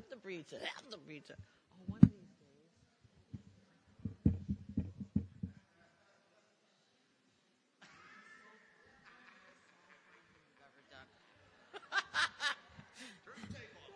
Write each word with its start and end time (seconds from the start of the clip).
Help 0.00 0.08
the 0.08 0.16
preacher. 0.16 0.56
Help 0.56 0.90
the 0.90 0.96
preacher. 0.96 1.34
Oh, 1.38 1.84
one 1.88 2.00
of 2.02 2.08
these 2.08 2.20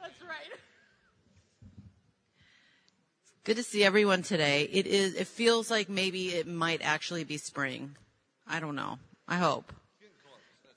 That's 0.03 0.21
right. 0.21 0.53
Good 3.45 3.57
to 3.57 3.63
see 3.63 3.83
everyone 3.83 4.23
today. 4.23 4.69
It 4.71 4.87
is, 4.87 5.15
it 5.15 5.27
feels 5.27 5.71
like 5.71 5.89
maybe 5.89 6.35
it 6.35 6.47
might 6.47 6.83
actually 6.83 7.25
be 7.25 7.39
spring. 7.39 7.97
I 8.47 8.61
don't 8.61 8.77
know. 8.77 8.99
I 9.27 9.37
hope. 9.37 9.73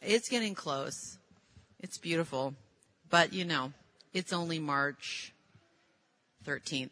It's 0.02 0.30
getting 0.30 0.56
close. 0.56 1.18
It's 1.82 1.98
beautiful. 1.98 2.54
But 3.10 3.34
you 3.34 3.44
know, 3.44 3.74
it's 4.14 4.34
only 4.34 4.60
March 4.60 5.34
13th. 6.46 6.92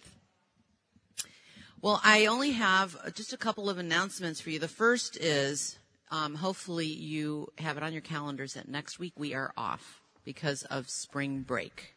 Well, 1.81 2.01
I 2.03 2.25
only 2.25 2.51
have 2.51 3.13
just 3.13 3.33
a 3.33 3.37
couple 3.37 3.69
of 3.69 3.77
announcements 3.77 4.41
for 4.41 4.49
you. 4.49 4.59
The 4.59 4.67
first 4.67 5.17
is, 5.17 5.77
um, 6.11 6.35
hopefully 6.35 6.87
you 6.87 7.49
have 7.59 7.77
it 7.77 7.83
on 7.83 7.93
your 7.93 8.01
calendars 8.01 8.53
that 8.53 8.67
next 8.67 8.97
week 8.97 9.13
we 9.17 9.33
are 9.33 9.53
off 9.55 10.01
because 10.23 10.63
of 10.63 10.89
spring 10.89 11.41
break. 11.41 11.95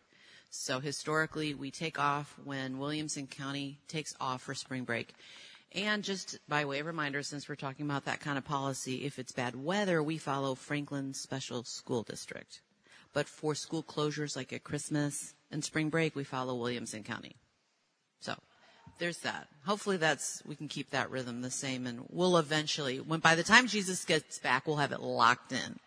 So 0.51 0.81
historically, 0.81 1.55
we 1.55 1.71
take 1.71 1.99
off 1.99 2.35
when 2.45 2.79
Williamson 2.79 3.27
County 3.27 3.81
takes 3.89 4.15
off 4.21 4.43
for 4.43 4.55
spring 4.55 4.85
break. 4.85 5.15
And 5.73 6.03
just 6.03 6.39
by 6.49 6.65
way 6.65 6.79
of 6.79 6.87
reminder, 6.87 7.23
since 7.23 7.49
we're 7.49 7.55
talking 7.55 7.85
about 7.85 8.07
that 8.07 8.21
kind 8.21 8.39
of 8.39 8.45
policy, 8.45 9.05
if 9.05 9.19
it's 9.19 9.33
bad 9.33 9.55
weather, 9.55 10.03
we 10.03 10.17
follow 10.17 10.55
Franklin 10.55 11.13
Special 11.13 11.65
School 11.65 12.03
District. 12.03 12.61
But 13.13 13.29
for 13.29 13.55
school 13.55 13.83
closures 13.83 14.37
like 14.37 14.53
at 14.53 14.65
Christmas 14.65 15.35
and 15.51 15.65
spring 15.65 15.89
break, 15.89 16.15
we 16.15 16.25
follow 16.25 16.55
Williamson 16.55 17.03
County. 17.03 17.37
So 18.21 18.35
there's 18.99 19.19
that. 19.19 19.49
Hopefully 19.65 19.97
that's, 19.97 20.43
we 20.47 20.57
can 20.57 20.69
keep 20.69 20.91
that 20.91 21.11
rhythm 21.11 21.41
the 21.41 21.51
same 21.51 21.87
and 21.87 22.05
we'll 22.11 22.37
eventually, 22.37 22.99
when 22.99 23.21
by 23.21 23.35
the 23.35 23.43
time 23.43 23.67
Jesus 23.67 24.05
gets 24.05 24.39
back, 24.39 24.67
we'll 24.67 24.77
have 24.77 24.93
it 24.93 25.01
locked 25.01 25.53
in. 25.53 25.79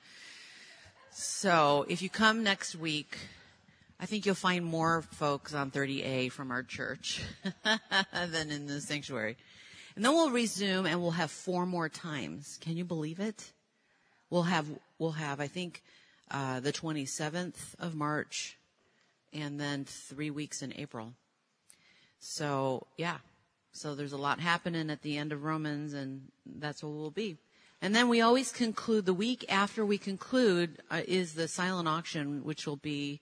So 1.12 1.86
if 1.90 2.02
you 2.02 2.10
come 2.10 2.44
next 2.44 2.76
week, 2.76 3.18
I 4.00 4.06
think 4.06 4.26
you'll 4.26 4.36
find 4.36 4.66
more 4.66 5.04
folks 5.04 5.54
on 5.54 5.70
30A 5.70 6.32
from 6.32 6.52
our 6.52 6.64
church 6.64 7.22
than 7.64 8.50
in 8.50 8.66
the 8.66 8.82
sanctuary. 8.82 9.38
And 9.96 10.06
then 10.06 10.14
we'll 10.14 10.32
resume 10.32 10.86
and 10.86 11.02
we'll 11.02 11.12
have 11.12 11.30
four 11.30 11.66
more 11.66 11.90
times. 11.90 12.58
Can 12.62 12.78
you 12.78 12.86
believe 12.86 13.20
it? 13.20 13.52
We'll 14.30 14.44
have, 14.44 14.66
we'll 14.98 15.12
have, 15.12 15.42
I 15.42 15.48
think, 15.48 15.84
uh, 16.32 16.60
the 16.60 16.74
27th 16.74 17.76
of 17.80 17.94
March 17.94 18.58
and 19.34 19.60
then 19.60 19.86
three 19.86 20.32
weeks 20.32 20.62
in 20.62 20.74
April. 20.76 21.14
So 22.20 22.88
yeah. 22.98 23.18
So 23.74 23.96
there's 23.96 24.14
a 24.14 24.18
lot 24.18 24.40
happening 24.40 24.90
at 24.90 25.02
the 25.02 25.18
end 25.18 25.32
of 25.32 25.44
Romans 25.44 25.94
and 25.94 26.24
that's 26.46 26.84
what 26.84 26.94
we'll 26.94 27.12
be. 27.12 27.38
And 27.82 27.96
then 27.96 28.10
we 28.10 28.22
always 28.22 28.52
conclude 28.52 29.06
the 29.06 29.14
week 29.14 29.46
after 29.50 29.86
we 29.86 29.98
conclude 29.98 30.82
uh, 30.92 31.02
is 31.08 31.34
the 31.34 31.48
silent 31.48 31.88
auction, 31.88 32.44
which 32.44 32.68
will 32.68 32.78
be 32.78 33.22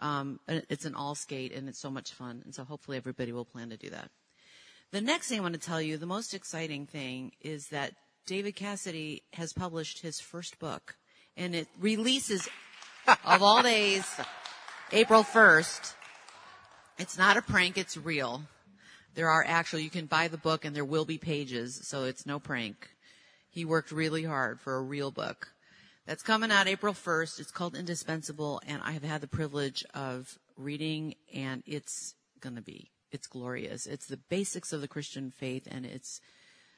um, 0.00 0.40
it's 0.46 0.84
an 0.84 0.94
all 0.94 1.14
skate 1.14 1.52
and 1.52 1.68
it's 1.68 1.78
so 1.78 1.90
much 1.90 2.12
fun. 2.12 2.42
And 2.44 2.54
so 2.54 2.64
hopefully 2.64 2.96
everybody 2.96 3.32
will 3.32 3.44
plan 3.44 3.70
to 3.70 3.76
do 3.76 3.90
that. 3.90 4.10
The 4.90 5.00
next 5.00 5.28
thing 5.28 5.38
I 5.38 5.42
want 5.42 5.54
to 5.54 5.60
tell 5.60 5.80
you, 5.80 5.96
the 5.96 6.06
most 6.06 6.34
exciting 6.34 6.86
thing 6.86 7.32
is 7.40 7.68
that 7.68 7.94
David 8.26 8.56
Cassidy 8.56 9.22
has 9.32 9.52
published 9.52 10.00
his 10.00 10.20
first 10.20 10.58
book 10.58 10.96
and 11.36 11.54
it 11.54 11.68
releases 11.78 12.48
of 13.24 13.42
all 13.42 13.62
days, 13.62 14.04
April 14.92 15.22
1st. 15.22 15.94
It's 16.98 17.18
not 17.18 17.36
a 17.36 17.42
prank, 17.42 17.76
it's 17.76 17.96
real. 17.96 18.42
There 19.14 19.28
are 19.28 19.44
actual, 19.46 19.78
you 19.80 19.90
can 19.90 20.06
buy 20.06 20.28
the 20.28 20.38
book 20.38 20.64
and 20.64 20.74
there 20.74 20.84
will 20.84 21.04
be 21.04 21.18
pages, 21.18 21.80
so 21.84 22.04
it's 22.04 22.26
no 22.26 22.38
prank. 22.38 22.90
He 23.50 23.64
worked 23.64 23.92
really 23.92 24.24
hard 24.24 24.60
for 24.60 24.76
a 24.76 24.82
real 24.82 25.10
book. 25.10 25.48
That's 26.06 26.22
coming 26.22 26.50
out 26.50 26.68
April 26.68 26.92
1st. 26.92 27.40
It's 27.40 27.50
called 27.50 27.76
Indispensable, 27.76 28.60
and 28.66 28.82
I 28.82 28.92
have 28.92 29.04
had 29.04 29.20
the 29.20 29.28
privilege 29.28 29.84
of 29.94 30.38
reading, 30.56 31.14
and 31.32 31.62
it's 31.66 32.14
gonna 32.40 32.60
be, 32.60 32.90
it's 33.10 33.26
glorious. 33.26 33.86
It's 33.86 34.06
the 34.06 34.16
basics 34.16 34.72
of 34.72 34.80
the 34.80 34.88
Christian 34.88 35.30
faith, 35.30 35.66
and 35.70 35.86
it's 35.86 36.20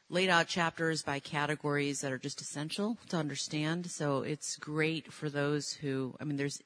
laid 0.09 0.28
out 0.28 0.47
chapters 0.47 1.03
by 1.03 1.19
categories 1.19 2.00
that 2.00 2.12
are 2.12 2.19
just 2.19 2.41
essential 2.41 2.97
to 3.09 3.17
understand. 3.17 3.91
So 3.91 4.22
it's 4.22 4.56
great 4.56 5.12
for 5.12 5.28
those 5.28 5.72
who, 5.72 6.15
I 6.21 6.25
mean, 6.25 6.37
there's, 6.37 6.62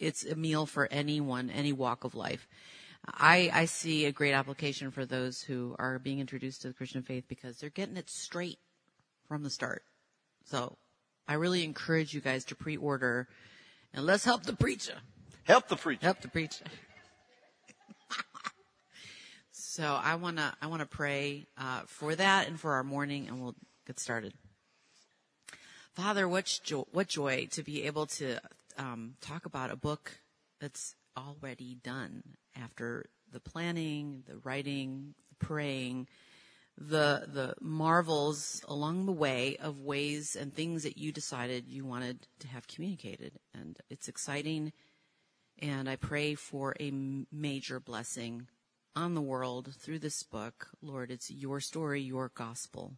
it's 0.00 0.24
a 0.24 0.36
meal 0.36 0.66
for 0.66 0.88
anyone, 0.90 1.50
any 1.50 1.72
walk 1.72 2.04
of 2.04 2.14
life. 2.14 2.46
I, 3.06 3.50
I 3.52 3.64
see 3.66 4.06
a 4.06 4.12
great 4.12 4.32
application 4.32 4.90
for 4.90 5.04
those 5.04 5.42
who 5.42 5.76
are 5.78 5.98
being 5.98 6.18
introduced 6.18 6.62
to 6.62 6.68
the 6.68 6.74
Christian 6.74 7.02
faith 7.02 7.24
because 7.28 7.58
they're 7.58 7.70
getting 7.70 7.96
it 7.96 8.10
straight 8.10 8.58
from 9.28 9.42
the 9.42 9.50
start. 9.50 9.82
So 10.44 10.76
I 11.28 11.34
really 11.34 11.64
encourage 11.64 12.14
you 12.14 12.20
guys 12.20 12.44
to 12.46 12.54
pre-order 12.54 13.28
and 13.92 14.04
let's 14.04 14.24
help 14.24 14.42
the 14.42 14.54
preacher. 14.54 14.94
Help 15.44 15.68
the 15.68 15.76
preacher. 15.76 16.04
Help 16.04 16.20
the 16.20 16.28
preacher. 16.28 16.64
So 19.76 20.00
I 20.02 20.14
want 20.14 20.38
to, 20.38 20.54
I 20.62 20.68
want 20.68 20.80
to 20.80 20.86
pray, 20.86 21.44
uh, 21.58 21.82
for 21.86 22.14
that 22.14 22.48
and 22.48 22.58
for 22.58 22.72
our 22.72 22.82
morning 22.82 23.28
and 23.28 23.42
we'll 23.42 23.56
get 23.86 24.00
started. 24.00 24.32
Father, 25.92 26.26
what 26.26 26.60
joy, 26.64 26.84
what 26.92 27.08
joy 27.08 27.48
to 27.50 27.62
be 27.62 27.82
able 27.82 28.06
to, 28.06 28.38
um, 28.78 29.16
talk 29.20 29.44
about 29.44 29.70
a 29.70 29.76
book 29.76 30.18
that's 30.62 30.94
already 31.14 31.76
done 31.84 32.22
after 32.58 33.04
the 33.30 33.38
planning, 33.38 34.22
the 34.26 34.38
writing, 34.38 35.14
the 35.28 35.44
praying, 35.44 36.08
the 36.78 37.28
the 37.30 37.54
marvels 37.60 38.62
along 38.68 39.04
the 39.04 39.12
way 39.12 39.58
of 39.60 39.80
ways 39.80 40.36
and 40.36 40.54
things 40.54 40.84
that 40.84 40.96
you 40.96 41.12
decided 41.12 41.68
you 41.68 41.84
wanted 41.84 42.26
to 42.38 42.48
have 42.48 42.66
communicated 42.66 43.32
and 43.54 43.78
it's 43.88 44.08
exciting 44.08 44.72
and 45.58 45.88
I 45.88 45.96
pray 45.96 46.34
for 46.34 46.76
a 46.78 46.90
major 47.32 47.80
blessing 47.80 48.46
on 48.96 49.14
the 49.14 49.20
world 49.20 49.72
through 49.78 49.98
this 49.98 50.22
book 50.22 50.68
Lord 50.80 51.10
it's 51.10 51.30
your 51.30 51.60
story 51.60 52.00
your 52.00 52.32
gospel 52.34 52.94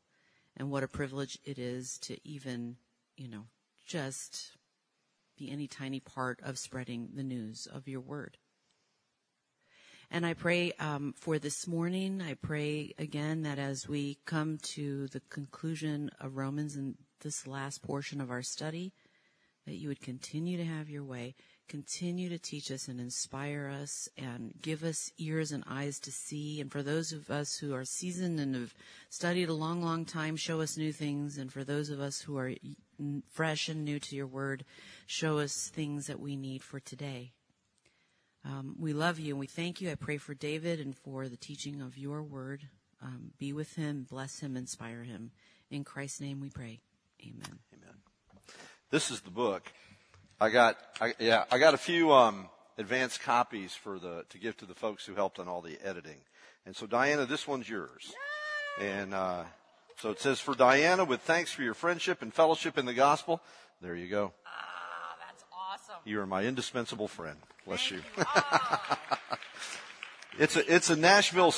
and 0.56 0.70
what 0.70 0.84
a 0.84 0.88
privilege 0.88 1.38
it 1.44 1.59
is 1.59 1.98
to 1.98 2.16
even 2.26 2.76
you 3.16 3.28
know 3.28 3.47
just 3.84 4.53
be 5.37 5.50
any 5.50 5.66
tiny 5.66 5.98
part 6.00 6.41
of 6.42 6.56
spreading 6.56 7.10
the 7.14 7.25
news 7.25 7.66
of 7.66 7.88
your 7.88 8.00
word 8.00 8.38
and 10.10 10.25
I 10.25 10.32
pray 10.32 10.72
um, 10.78 11.12
for 11.14 11.38
this 11.38 11.66
morning. 11.66 12.22
I 12.22 12.32
pray 12.32 12.94
again 12.98 13.42
that 13.42 13.58
as 13.58 13.87
we 13.87 14.16
come 14.25 14.56
to 14.62 15.06
the 15.08 15.20
conclusion 15.28 16.10
of 16.19 16.38
Romans 16.38 16.76
in 16.76 16.94
this 17.20 17.47
last 17.47 17.82
portion 17.82 18.19
of 18.19 18.31
our 18.31 18.41
study, 18.41 18.94
that 19.66 19.75
you 19.75 19.88
would 19.88 20.00
continue 20.00 20.56
to 20.56 20.64
have 20.64 20.88
your 20.88 21.04
way, 21.04 21.34
continue 21.68 22.28
to 22.28 22.38
teach 22.38 22.70
us 22.70 22.88
and 22.88 23.00
inspire 23.00 23.72
us 23.80 24.08
and 24.16 24.54
give 24.60 24.82
us 24.82 25.12
ears 25.18 25.52
and 25.52 25.62
eyes 25.68 25.98
to 26.00 26.10
see. 26.10 26.60
And 26.60 26.72
for 26.72 26.82
those 26.82 27.12
of 27.12 27.30
us 27.30 27.58
who 27.58 27.74
are 27.74 27.84
seasoned 27.84 28.40
and 28.40 28.54
have 28.54 28.74
studied 29.10 29.48
a 29.48 29.54
long, 29.54 29.82
long 29.82 30.04
time, 30.04 30.36
show 30.36 30.60
us 30.60 30.76
new 30.76 30.92
things. 30.92 31.38
And 31.38 31.52
for 31.52 31.64
those 31.64 31.90
of 31.90 32.00
us 32.00 32.20
who 32.20 32.38
are 32.38 32.52
fresh 33.30 33.68
and 33.68 33.84
new 33.84 33.98
to 34.00 34.16
your 34.16 34.26
word, 34.26 34.64
show 35.06 35.38
us 35.38 35.68
things 35.68 36.06
that 36.06 36.20
we 36.20 36.36
need 36.36 36.62
for 36.62 36.80
today. 36.80 37.32
Um, 38.44 38.76
we 38.78 38.92
love 38.92 39.18
you 39.18 39.34
and 39.34 39.40
we 39.40 39.46
thank 39.46 39.80
you. 39.80 39.90
I 39.90 39.94
pray 39.94 40.16
for 40.16 40.34
David 40.34 40.80
and 40.80 40.96
for 40.96 41.28
the 41.28 41.36
teaching 41.36 41.82
of 41.82 41.98
your 41.98 42.22
word. 42.22 42.68
Um, 43.02 43.32
be 43.38 43.52
with 43.52 43.74
him, 43.76 44.06
bless 44.08 44.40
him, 44.40 44.56
inspire 44.56 45.02
him. 45.02 45.30
In 45.70 45.84
Christ's 45.84 46.20
name 46.20 46.40
we 46.40 46.48
pray. 46.48 46.80
Amen. 47.22 47.58
Amen. 47.74 47.94
This 48.90 49.10
is 49.10 49.20
the 49.20 49.30
book. 49.30 49.70
I 50.41 50.50
got, 50.50 50.78
I, 51.00 51.15
yeah, 51.19 51.44
I 51.50 51.59
got 51.59 51.75
a 51.75 51.78
few, 51.78 52.12
um, 52.12 52.49
advanced 52.76 53.21
copies 53.21 53.75
for 53.75 53.99
the, 53.99 54.25
to 54.28 54.38
give 54.38 54.56
to 54.59 54.66
the 54.66 54.75
folks 54.75 55.04
who 55.04 55.14
helped 55.14 55.38
on 55.38 55.49
all 55.49 55.61
the 55.61 55.79
editing. 55.82 56.19
And 56.64 56.76
so 56.76 56.87
Diana, 56.87 57.26
this 57.26 57.46
one's 57.49 57.69
yours. 57.69 58.12
And, 58.81 59.14
uh, 59.14 59.44
so 60.00 60.11
it 60.11 60.20
says, 60.20 60.38
for 60.38 60.55
Diana, 60.55 61.05
with 61.05 61.23
thanks 61.23 61.50
for 61.50 61.62
your 61.62 61.75
friendship 61.75 62.23
and 62.23 62.32
fellowship 62.32 62.79
in 62.79 62.87
the 62.87 62.94
gospel. 62.94 63.40
There 63.81 63.96
you 63.96 64.08
go. 64.08 64.32
Ah, 64.46 65.17
that's 65.26 65.44
awesome. 65.52 66.00
You 66.05 66.20
are 66.20 66.26
my 66.26 66.44
indispensable 66.44 67.08
friend. 67.08 67.37
Bless 67.67 67.91
you. 67.91 67.96
you. 67.96 68.02
Ah. 68.25 69.08
it's 70.38 70.55
a 70.56 70.75
it's 70.75 70.91
a 70.91 70.96
Nashville. 70.96 71.52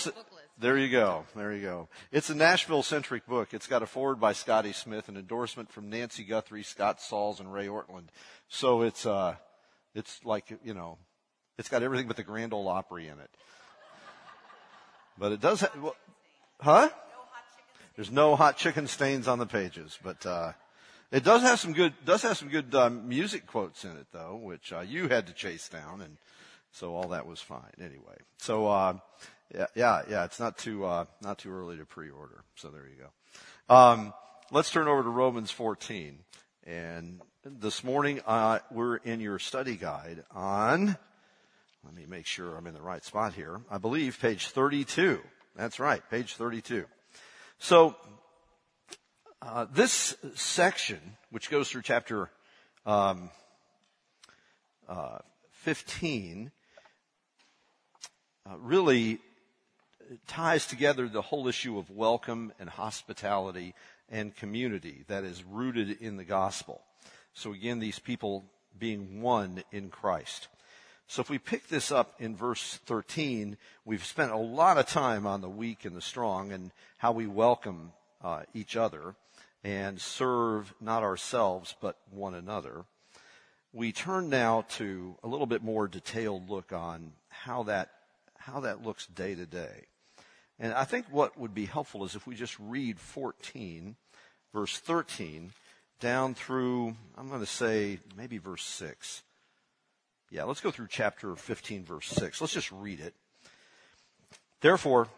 There 0.58 0.76
you 0.76 0.90
go. 0.90 1.24
There 1.34 1.52
you 1.54 1.62
go. 1.62 1.88
It's 2.12 2.28
a 2.28 2.34
Nashville 2.34 2.82
centric 2.82 3.26
book. 3.26 3.54
It's 3.54 3.66
got 3.66 3.82
a 3.82 3.86
foreword 3.86 4.20
by 4.20 4.34
Scotty 4.34 4.72
Smith, 4.72 5.08
an 5.08 5.16
endorsement 5.16 5.70
from 5.70 5.88
Nancy 5.88 6.22
Guthrie, 6.22 6.62
Scott 6.62 7.00
Sauls, 7.00 7.40
and 7.40 7.52
Ray 7.52 7.66
Ortlund. 7.66 8.08
So 8.50 8.82
it's 8.82 9.06
uh, 9.06 9.36
it's 9.94 10.22
like 10.24 10.52
you 10.62 10.74
know, 10.74 10.98
it's 11.56 11.68
got 11.68 11.82
everything 11.82 12.06
but 12.06 12.16
the 12.16 12.22
Grand 12.22 12.52
Ole 12.52 12.68
Opry 12.68 13.06
in 13.08 13.18
it. 13.18 13.30
But 15.18 15.32
it 15.32 15.40
does 15.40 15.60
have, 15.60 15.72
well, 15.80 15.96
huh? 16.60 16.90
There's 17.96 18.10
no 18.10 18.36
hot 18.36 18.56
chicken 18.56 18.86
stains 18.86 19.28
on 19.28 19.38
the 19.38 19.46
pages, 19.46 19.98
but 20.02 20.24
uh, 20.26 20.52
it 21.10 21.24
does 21.24 21.42
have 21.42 21.58
some 21.58 21.72
good 21.72 21.94
does 22.04 22.22
have 22.22 22.36
some 22.36 22.48
good 22.48 22.74
uh, 22.74 22.90
music 22.90 23.46
quotes 23.46 23.84
in 23.84 23.92
it 23.92 24.06
though, 24.12 24.36
which 24.36 24.72
uh, 24.72 24.80
you 24.80 25.08
had 25.08 25.26
to 25.28 25.32
chase 25.32 25.68
down 25.68 26.02
and 26.02 26.16
So 26.72 26.94
all 26.94 27.08
that 27.08 27.26
was 27.26 27.40
fine 27.40 27.72
anyway. 27.78 28.16
So, 28.38 28.66
uh, 28.66 28.94
yeah, 29.54 29.66
yeah, 29.74 30.02
yeah, 30.08 30.24
it's 30.24 30.38
not 30.38 30.56
too, 30.56 30.84
uh, 30.84 31.04
not 31.20 31.38
too 31.38 31.52
early 31.52 31.76
to 31.78 31.84
pre-order. 31.84 32.44
So 32.54 32.68
there 32.68 32.86
you 32.86 33.04
go. 33.04 33.74
Um, 33.74 34.14
let's 34.50 34.70
turn 34.70 34.88
over 34.88 35.02
to 35.02 35.08
Romans 35.08 35.50
14. 35.50 36.20
And 36.70 37.20
this 37.44 37.82
morning, 37.82 38.20
uh, 38.24 38.60
we're 38.70 38.98
in 38.98 39.18
your 39.18 39.40
study 39.40 39.74
guide 39.74 40.22
on, 40.30 40.96
let 41.84 41.92
me 41.92 42.06
make 42.06 42.26
sure 42.26 42.56
I'm 42.56 42.68
in 42.68 42.74
the 42.74 42.80
right 42.80 43.04
spot 43.04 43.34
here. 43.34 43.60
I 43.68 43.78
believe 43.78 44.20
page 44.20 44.46
32. 44.46 45.18
That's 45.56 45.80
right, 45.80 46.00
page 46.12 46.36
32. 46.36 46.84
So, 47.58 47.96
uh, 49.42 49.66
this 49.72 50.14
section, 50.36 51.00
which 51.30 51.50
goes 51.50 51.68
through 51.68 51.82
chapter 51.82 52.30
um, 52.86 53.30
uh, 54.88 55.18
15, 55.50 56.52
uh, 58.48 58.56
really 58.58 59.18
ties 60.28 60.68
together 60.68 61.08
the 61.08 61.22
whole 61.22 61.48
issue 61.48 61.78
of 61.78 61.90
welcome 61.90 62.52
and 62.60 62.70
hospitality 62.70 63.74
and 64.10 64.34
community 64.34 65.04
that 65.08 65.24
is 65.24 65.44
rooted 65.44 66.00
in 66.00 66.16
the 66.16 66.24
gospel. 66.24 66.82
So 67.32 67.52
again, 67.52 67.78
these 67.78 67.98
people 67.98 68.44
being 68.78 69.22
one 69.22 69.62
in 69.72 69.90
Christ. 69.90 70.48
So 71.06 71.20
if 71.22 71.30
we 71.30 71.38
pick 71.38 71.68
this 71.68 71.90
up 71.90 72.14
in 72.20 72.36
verse 72.36 72.78
13, 72.86 73.56
we've 73.84 74.04
spent 74.04 74.32
a 74.32 74.36
lot 74.36 74.78
of 74.78 74.86
time 74.86 75.26
on 75.26 75.40
the 75.40 75.48
weak 75.48 75.84
and 75.84 75.96
the 75.96 76.00
strong 76.00 76.52
and 76.52 76.70
how 76.98 77.12
we 77.12 77.26
welcome 77.26 77.92
uh, 78.22 78.42
each 78.54 78.76
other 78.76 79.14
and 79.64 80.00
serve 80.00 80.72
not 80.80 81.02
ourselves 81.02 81.74
but 81.80 81.96
one 82.10 82.34
another. 82.34 82.84
We 83.72 83.92
turn 83.92 84.28
now 84.28 84.66
to 84.76 85.16
a 85.22 85.28
little 85.28 85.46
bit 85.46 85.62
more 85.62 85.88
detailed 85.88 86.48
look 86.48 86.72
on 86.72 87.12
how 87.28 87.64
that 87.64 87.90
how 88.38 88.60
that 88.60 88.82
looks 88.82 89.06
day 89.06 89.34
to 89.34 89.46
day. 89.46 89.86
And 90.60 90.74
I 90.74 90.84
think 90.84 91.06
what 91.10 91.38
would 91.38 91.54
be 91.54 91.64
helpful 91.64 92.04
is 92.04 92.14
if 92.14 92.26
we 92.26 92.34
just 92.34 92.56
read 92.60 93.00
14, 93.00 93.96
verse 94.52 94.76
13, 94.78 95.52
down 96.00 96.34
through, 96.34 96.94
I'm 97.16 97.28
going 97.28 97.40
to 97.40 97.46
say 97.46 97.98
maybe 98.16 98.36
verse 98.36 98.62
6. 98.64 99.22
Yeah, 100.30 100.44
let's 100.44 100.60
go 100.60 100.70
through 100.70 100.88
chapter 100.88 101.34
15, 101.34 101.84
verse 101.84 102.08
6. 102.08 102.40
Let's 102.40 102.52
just 102.52 102.70
read 102.70 103.00
it. 103.00 103.14
Therefore, 104.60 105.08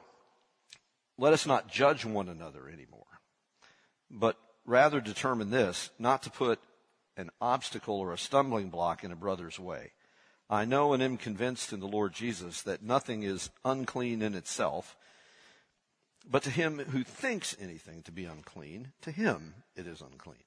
let 1.19 1.33
us 1.33 1.45
not 1.45 1.69
judge 1.69 2.05
one 2.05 2.29
another 2.29 2.69
anymore, 2.69 3.05
but 4.11 4.37
rather 4.65 5.01
determine 5.01 5.51
this, 5.51 5.91
not 5.99 6.23
to 6.23 6.31
put 6.31 6.61
an 7.17 7.31
obstacle 7.41 7.97
or 7.97 8.13
a 8.13 8.19
stumbling 8.19 8.71
block 8.71 9.05
in 9.05 9.13
a 9.13 9.17
brother's 9.17 9.59
way. 9.59 9.93
I 10.49 10.65
know 10.65 10.93
and 10.93 11.03
am 11.03 11.17
convinced 11.17 11.73
in 11.73 11.81
the 11.81 11.89
Lord 11.89 12.13
Jesus 12.13 12.63
that 12.63 12.83
nothing 12.83 13.23
is 13.23 13.51
unclean 13.65 14.23
in 14.23 14.35
itself, 14.35 14.97
but 16.29 16.43
to 16.45 16.51
him 16.51 16.79
who 16.79 17.05
thinks 17.05 17.57
anything 17.61 18.03
to 18.03 18.13
be 18.13 18.25
unclean, 18.25 18.93
to 19.03 19.11
him 19.11 19.55
it 19.77 19.87
is 19.87 20.01
unclean. 20.01 20.45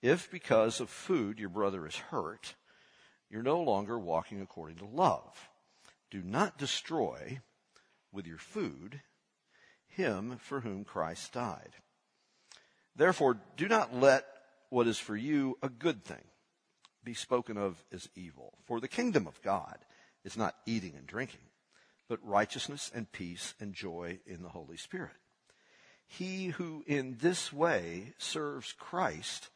If 0.00 0.30
because 0.30 0.80
of 0.80 0.90
food 0.90 1.38
your 1.38 1.48
brother 1.48 1.86
is 1.86 1.96
hurt, 1.96 2.54
you're 3.30 3.42
no 3.42 3.60
longer 3.62 3.98
walking 3.98 4.40
according 4.40 4.76
to 4.78 4.84
love. 4.84 5.48
Do 6.10 6.22
not 6.22 6.58
destroy 6.58 7.40
with 8.12 8.26
your 8.26 8.38
food 8.38 9.00
him 9.86 10.38
for 10.40 10.60
whom 10.60 10.84
Christ 10.84 11.32
died. 11.32 11.76
Therefore, 12.94 13.38
do 13.56 13.68
not 13.68 13.94
let 13.94 14.26
what 14.68 14.86
is 14.86 14.98
for 14.98 15.16
you 15.16 15.56
a 15.62 15.68
good 15.68 16.04
thing 16.04 16.24
be 17.04 17.14
spoken 17.14 17.56
of 17.56 17.82
as 17.92 18.08
evil. 18.14 18.54
For 18.64 18.80
the 18.80 18.88
kingdom 18.88 19.26
of 19.26 19.40
God 19.42 19.78
is 20.24 20.36
not 20.36 20.56
eating 20.66 20.94
and 20.96 21.06
drinking, 21.06 21.40
but 22.12 22.28
righteousness 22.28 22.90
and 22.94 23.10
peace 23.10 23.54
and 23.58 23.72
joy 23.72 24.18
in 24.26 24.42
the 24.42 24.50
Holy 24.50 24.76
Spirit. 24.76 25.16
He 26.06 26.48
who 26.48 26.84
in 26.86 27.16
this 27.22 27.50
way 27.50 28.12
serves 28.18 28.74
Christ 28.74 29.48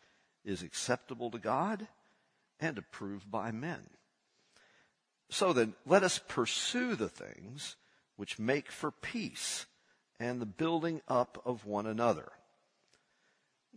is 0.42 0.62
acceptable 0.62 1.30
to 1.32 1.38
God 1.38 1.86
and 2.58 2.78
approved 2.78 3.30
by 3.30 3.50
men. 3.50 3.90
So 5.28 5.52
then, 5.52 5.74
let 5.84 6.02
us 6.02 6.18
pursue 6.28 6.94
the 6.94 7.10
things 7.10 7.76
which 8.16 8.38
make 8.38 8.70
for 8.72 8.90
peace 8.90 9.66
and 10.18 10.40
the 10.40 10.46
building 10.46 11.02
up 11.08 11.42
of 11.44 11.66
one 11.66 11.84
another. 11.84 12.32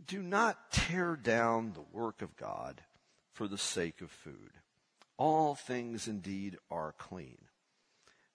Do 0.07 0.21
not 0.21 0.71
tear 0.71 1.17
down 1.17 1.73
the 1.73 1.83
work 1.91 2.21
of 2.21 2.37
God 2.37 2.79
for 3.33 3.49
the 3.49 3.57
sake 3.57 3.99
of 3.99 4.09
food. 4.09 4.51
All 5.17 5.53
things 5.53 6.07
indeed 6.07 6.57
are 6.71 6.95
clean, 6.97 7.48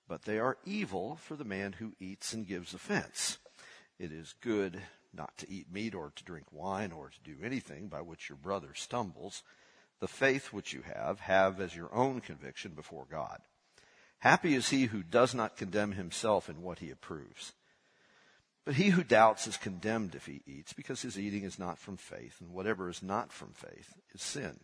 but 0.08 0.22
they 0.22 0.38
are 0.38 0.58
evil 0.64 1.16
for 1.16 1.36
the 1.36 1.44
man 1.44 1.74
who 1.74 1.94
eats 1.98 2.32
and 2.32 2.46
gives 2.46 2.74
offense. 2.74 3.38
It 3.98 4.12
is 4.12 4.34
good 4.40 4.82
not 5.12 5.36
to 5.38 5.50
eat 5.50 5.72
meat 5.72 5.94
or 5.94 6.12
to 6.14 6.24
drink 6.24 6.46
wine 6.50 6.92
or 6.92 7.10
to 7.10 7.20
do 7.22 7.36
anything 7.44 7.88
by 7.88 8.00
which 8.00 8.28
your 8.28 8.36
brother 8.36 8.74
stumbles. 8.74 9.42
The 10.00 10.08
faith 10.08 10.52
which 10.52 10.72
you 10.72 10.82
have, 10.82 11.20
have 11.20 11.60
as 11.60 11.74
your 11.74 11.94
own 11.94 12.20
conviction 12.20 12.72
before 12.72 13.06
God. 13.10 13.38
Happy 14.18 14.54
is 14.54 14.70
he 14.70 14.86
who 14.86 15.02
does 15.02 15.34
not 15.34 15.56
condemn 15.56 15.92
himself 15.92 16.48
in 16.48 16.62
what 16.62 16.80
he 16.80 16.90
approves. 16.90 17.52
But 18.64 18.74
he 18.74 18.88
who 18.88 19.04
doubts 19.04 19.46
is 19.46 19.56
condemned 19.56 20.14
if 20.14 20.26
he 20.26 20.42
eats, 20.46 20.72
because 20.72 21.02
his 21.02 21.18
eating 21.18 21.44
is 21.44 21.58
not 21.58 21.78
from 21.78 21.98
faith, 21.98 22.40
and 22.40 22.50
whatever 22.50 22.88
is 22.88 23.02
not 23.02 23.32
from 23.32 23.52
faith 23.52 23.94
is 24.14 24.22
sin. 24.22 24.60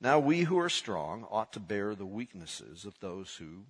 Now 0.00 0.18
we 0.18 0.42
who 0.42 0.58
are 0.58 0.68
strong 0.68 1.24
ought 1.30 1.52
to 1.52 1.60
bear 1.60 1.94
the 1.94 2.04
weaknesses 2.04 2.84
of 2.84 2.98
those 3.00 3.36
who 3.36 3.64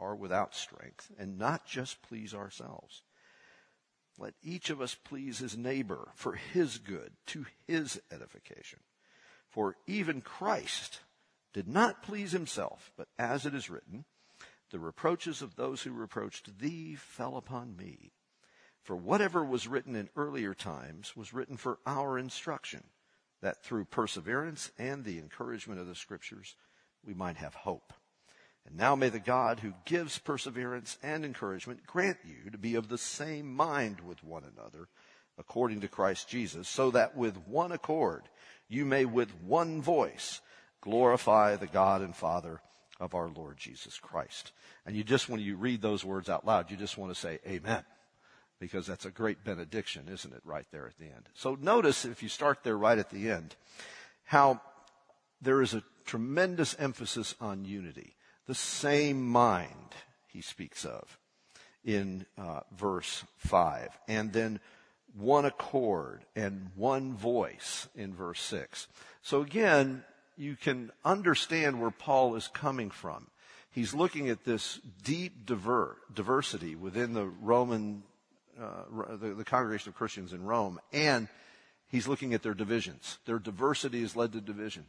are 0.00 0.14
without 0.14 0.54
strength 0.54 1.10
and 1.18 1.38
not 1.38 1.66
just 1.66 2.02
please 2.02 2.34
ourselves. 2.34 3.02
Let 4.18 4.34
each 4.42 4.70
of 4.70 4.80
us 4.80 4.94
please 4.94 5.38
his 5.38 5.56
neighbor 5.56 6.08
for 6.14 6.34
his 6.34 6.78
good, 6.78 7.12
to 7.26 7.46
his 7.66 8.00
edification. 8.10 8.80
For 9.48 9.76
even 9.86 10.20
Christ 10.20 11.00
did 11.52 11.68
not 11.68 12.02
please 12.02 12.32
himself, 12.32 12.92
but 12.96 13.08
as 13.18 13.46
it 13.46 13.54
is 13.54 13.70
written, 13.70 14.04
the 14.70 14.78
reproaches 14.78 15.40
of 15.40 15.56
those 15.56 15.82
who 15.82 15.92
reproached 15.92 16.58
thee 16.58 16.94
fell 16.94 17.36
upon 17.36 17.76
me. 17.76 18.12
For 18.82 18.96
whatever 18.96 19.44
was 19.44 19.68
written 19.68 19.94
in 19.94 20.10
earlier 20.16 20.54
times 20.54 21.16
was 21.16 21.32
written 21.32 21.56
for 21.56 21.78
our 21.86 22.18
instruction 22.18 22.84
that 23.40 23.62
through 23.62 23.84
perseverance 23.84 24.70
and 24.78 25.04
the 25.04 25.18
encouragement 25.18 25.80
of 25.80 25.86
the 25.86 25.94
scriptures, 25.94 26.56
we 27.04 27.14
might 27.14 27.36
have 27.36 27.54
hope. 27.54 27.92
And 28.66 28.76
now 28.76 28.94
may 28.94 29.08
the 29.08 29.18
God 29.18 29.60
who 29.60 29.72
gives 29.84 30.18
perseverance 30.18 30.98
and 31.02 31.24
encouragement 31.24 31.86
grant 31.86 32.18
you 32.24 32.50
to 32.50 32.58
be 32.58 32.74
of 32.74 32.88
the 32.88 32.98
same 32.98 33.54
mind 33.54 34.00
with 34.00 34.22
one 34.22 34.44
another 34.44 34.88
according 35.38 35.80
to 35.80 35.88
Christ 35.88 36.28
Jesus, 36.28 36.68
so 36.68 36.90
that 36.90 37.16
with 37.16 37.36
one 37.46 37.72
accord 37.72 38.22
you 38.68 38.84
may 38.84 39.04
with 39.04 39.30
one 39.42 39.80
voice 39.80 40.40
glorify 40.80 41.56
the 41.56 41.66
God 41.66 42.02
and 42.02 42.14
Father 42.14 42.60
of 43.00 43.14
our 43.14 43.28
Lord 43.28 43.56
Jesus 43.56 43.98
Christ. 43.98 44.52
And 44.84 44.96
you 44.96 45.04
just, 45.04 45.28
when 45.28 45.40
you 45.40 45.56
read 45.56 45.80
those 45.80 46.04
words 46.04 46.28
out 46.28 46.46
loud, 46.46 46.70
you 46.70 46.76
just 46.76 46.98
want 46.98 47.14
to 47.14 47.18
say 47.18 47.38
amen 47.46 47.84
because 48.60 48.86
that's 48.86 49.06
a 49.06 49.10
great 49.10 49.44
benediction, 49.44 50.08
isn't 50.10 50.34
it, 50.34 50.42
right 50.44 50.66
there 50.72 50.86
at 50.86 50.98
the 50.98 51.04
end. 51.04 51.28
So 51.34 51.56
notice, 51.60 52.04
if 52.04 52.22
you 52.22 52.28
start 52.28 52.64
there 52.64 52.76
right 52.76 52.98
at 52.98 53.10
the 53.10 53.30
end, 53.30 53.54
how 54.24 54.60
there 55.40 55.62
is 55.62 55.74
a 55.74 55.84
tremendous 56.04 56.74
emphasis 56.78 57.34
on 57.40 57.64
unity. 57.64 58.14
The 58.48 58.54
same 58.54 59.28
mind 59.28 59.94
he 60.26 60.40
speaks 60.40 60.86
of 60.86 61.18
in 61.84 62.24
uh, 62.38 62.60
verse 62.76 63.24
5. 63.36 63.90
And 64.08 64.32
then 64.32 64.58
one 65.14 65.44
accord 65.44 66.24
and 66.34 66.70
one 66.74 67.14
voice 67.14 67.88
in 67.94 68.14
verse 68.14 68.40
6. 68.40 68.88
So 69.20 69.42
again, 69.42 70.02
you 70.38 70.56
can 70.56 70.90
understand 71.04 71.78
where 71.78 71.90
Paul 71.90 72.36
is 72.36 72.48
coming 72.48 72.90
from. 72.90 73.26
He's 73.70 73.92
looking 73.92 74.30
at 74.30 74.44
this 74.44 74.80
deep 75.04 75.44
diver- 75.44 75.98
diversity 76.12 76.74
within 76.74 77.12
the 77.12 77.26
Roman 77.26 78.02
uh, 78.60 79.16
the, 79.20 79.34
the 79.34 79.44
congregation 79.44 79.90
of 79.90 79.94
Christians 79.94 80.32
in 80.32 80.42
Rome, 80.44 80.80
and 80.92 81.28
he's 81.90 82.08
looking 82.08 82.34
at 82.34 82.42
their 82.42 82.54
divisions. 82.54 83.18
Their 83.24 83.38
diversity 83.38 84.00
has 84.00 84.16
led 84.16 84.32
to 84.32 84.40
division. 84.40 84.86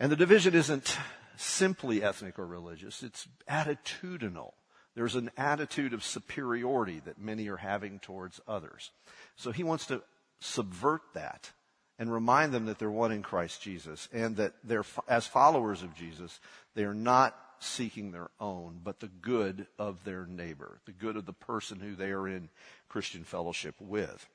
And 0.00 0.10
the 0.10 0.16
division 0.16 0.54
isn't 0.54 0.96
simply 1.42 2.02
ethnic 2.02 2.38
or 2.38 2.46
religious, 2.46 3.02
it's 3.02 3.28
attitudinal. 3.48 4.52
There's 4.94 5.14
an 5.14 5.30
attitude 5.36 5.94
of 5.94 6.04
superiority 6.04 7.00
that 7.04 7.20
many 7.20 7.48
are 7.48 7.56
having 7.56 7.98
towards 7.98 8.40
others. 8.46 8.90
So 9.36 9.50
he 9.50 9.64
wants 9.64 9.86
to 9.86 10.02
subvert 10.40 11.02
that 11.14 11.50
and 11.98 12.12
remind 12.12 12.52
them 12.52 12.66
that 12.66 12.78
they're 12.78 12.90
one 12.90 13.12
in 13.12 13.22
Christ 13.22 13.62
Jesus 13.62 14.08
and 14.12 14.36
that 14.36 14.54
they're, 14.64 14.84
as 15.08 15.26
followers 15.26 15.82
of 15.82 15.94
Jesus, 15.94 16.40
they 16.74 16.84
are 16.84 16.94
not 16.94 17.36
seeking 17.60 18.10
their 18.10 18.28
own, 18.40 18.80
but 18.82 19.00
the 19.00 19.10
good 19.20 19.66
of 19.78 20.04
their 20.04 20.26
neighbor, 20.26 20.80
the 20.84 20.92
good 20.92 21.16
of 21.16 21.26
the 21.26 21.32
person 21.32 21.78
who 21.78 21.94
they 21.94 22.10
are 22.10 22.26
in 22.26 22.48
Christian 22.88 23.24
fellowship 23.24 23.76
with. 23.80 24.28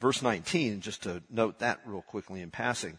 Verse 0.00 0.22
19, 0.22 0.80
just 0.80 1.02
to 1.02 1.22
note 1.28 1.58
that 1.58 1.80
real 1.84 2.02
quickly 2.02 2.40
in 2.40 2.50
passing. 2.50 2.98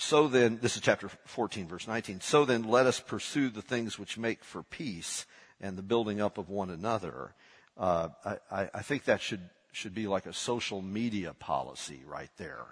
So 0.00 0.28
then, 0.28 0.58
this 0.62 0.76
is 0.76 0.82
chapter 0.82 1.10
14, 1.26 1.68
verse 1.68 1.86
19. 1.86 2.22
So 2.22 2.46
then, 2.46 2.62
let 2.62 2.86
us 2.86 2.98
pursue 2.98 3.50
the 3.50 3.60
things 3.60 3.98
which 3.98 4.16
make 4.16 4.42
for 4.42 4.62
peace 4.62 5.26
and 5.60 5.76
the 5.76 5.82
building 5.82 6.22
up 6.22 6.38
of 6.38 6.48
one 6.48 6.70
another. 6.70 7.34
Uh, 7.76 8.08
I, 8.50 8.70
I 8.72 8.80
think 8.80 9.04
that 9.04 9.20
should 9.20 9.42
should 9.72 9.94
be 9.94 10.06
like 10.06 10.24
a 10.24 10.32
social 10.32 10.80
media 10.80 11.34
policy 11.34 12.00
right 12.06 12.30
there. 12.38 12.64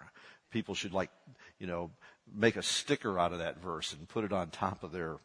People 0.50 0.74
should 0.74 0.94
like, 0.94 1.10
you 1.58 1.66
know, 1.66 1.90
make 2.34 2.56
a 2.56 2.62
sticker 2.62 3.18
out 3.18 3.34
of 3.34 3.40
that 3.40 3.60
verse 3.60 3.92
and 3.92 4.08
put 4.08 4.24
it 4.24 4.32
on 4.32 4.48
top 4.48 4.82
of 4.82 4.90
their 4.90 5.18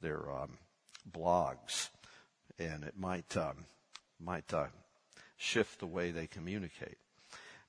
their 0.00 0.28
um, 0.28 0.58
blogs, 1.08 1.88
and 2.58 2.82
it 2.82 2.98
might 2.98 3.36
um, 3.36 3.64
might 4.18 4.52
uh, 4.52 4.66
shift 5.36 5.78
the 5.78 5.86
way 5.86 6.10
they 6.10 6.26
communicate. 6.26 6.98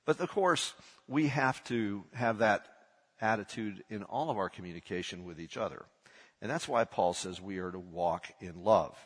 But 0.04 0.18
of 0.18 0.28
course, 0.28 0.74
we 1.06 1.28
have 1.28 1.62
to 1.64 2.02
have 2.14 2.38
that 2.38 2.66
attitude 3.20 3.84
in 3.88 4.02
all 4.02 4.30
of 4.30 4.38
our 4.38 4.48
communication 4.48 5.24
with 5.24 5.40
each 5.40 5.56
other. 5.56 5.86
And 6.40 6.50
that's 6.50 6.68
why 6.68 6.84
Paul 6.84 7.14
says 7.14 7.40
we 7.40 7.58
are 7.58 7.70
to 7.70 7.78
walk 7.78 8.26
in 8.40 8.62
love. 8.62 8.96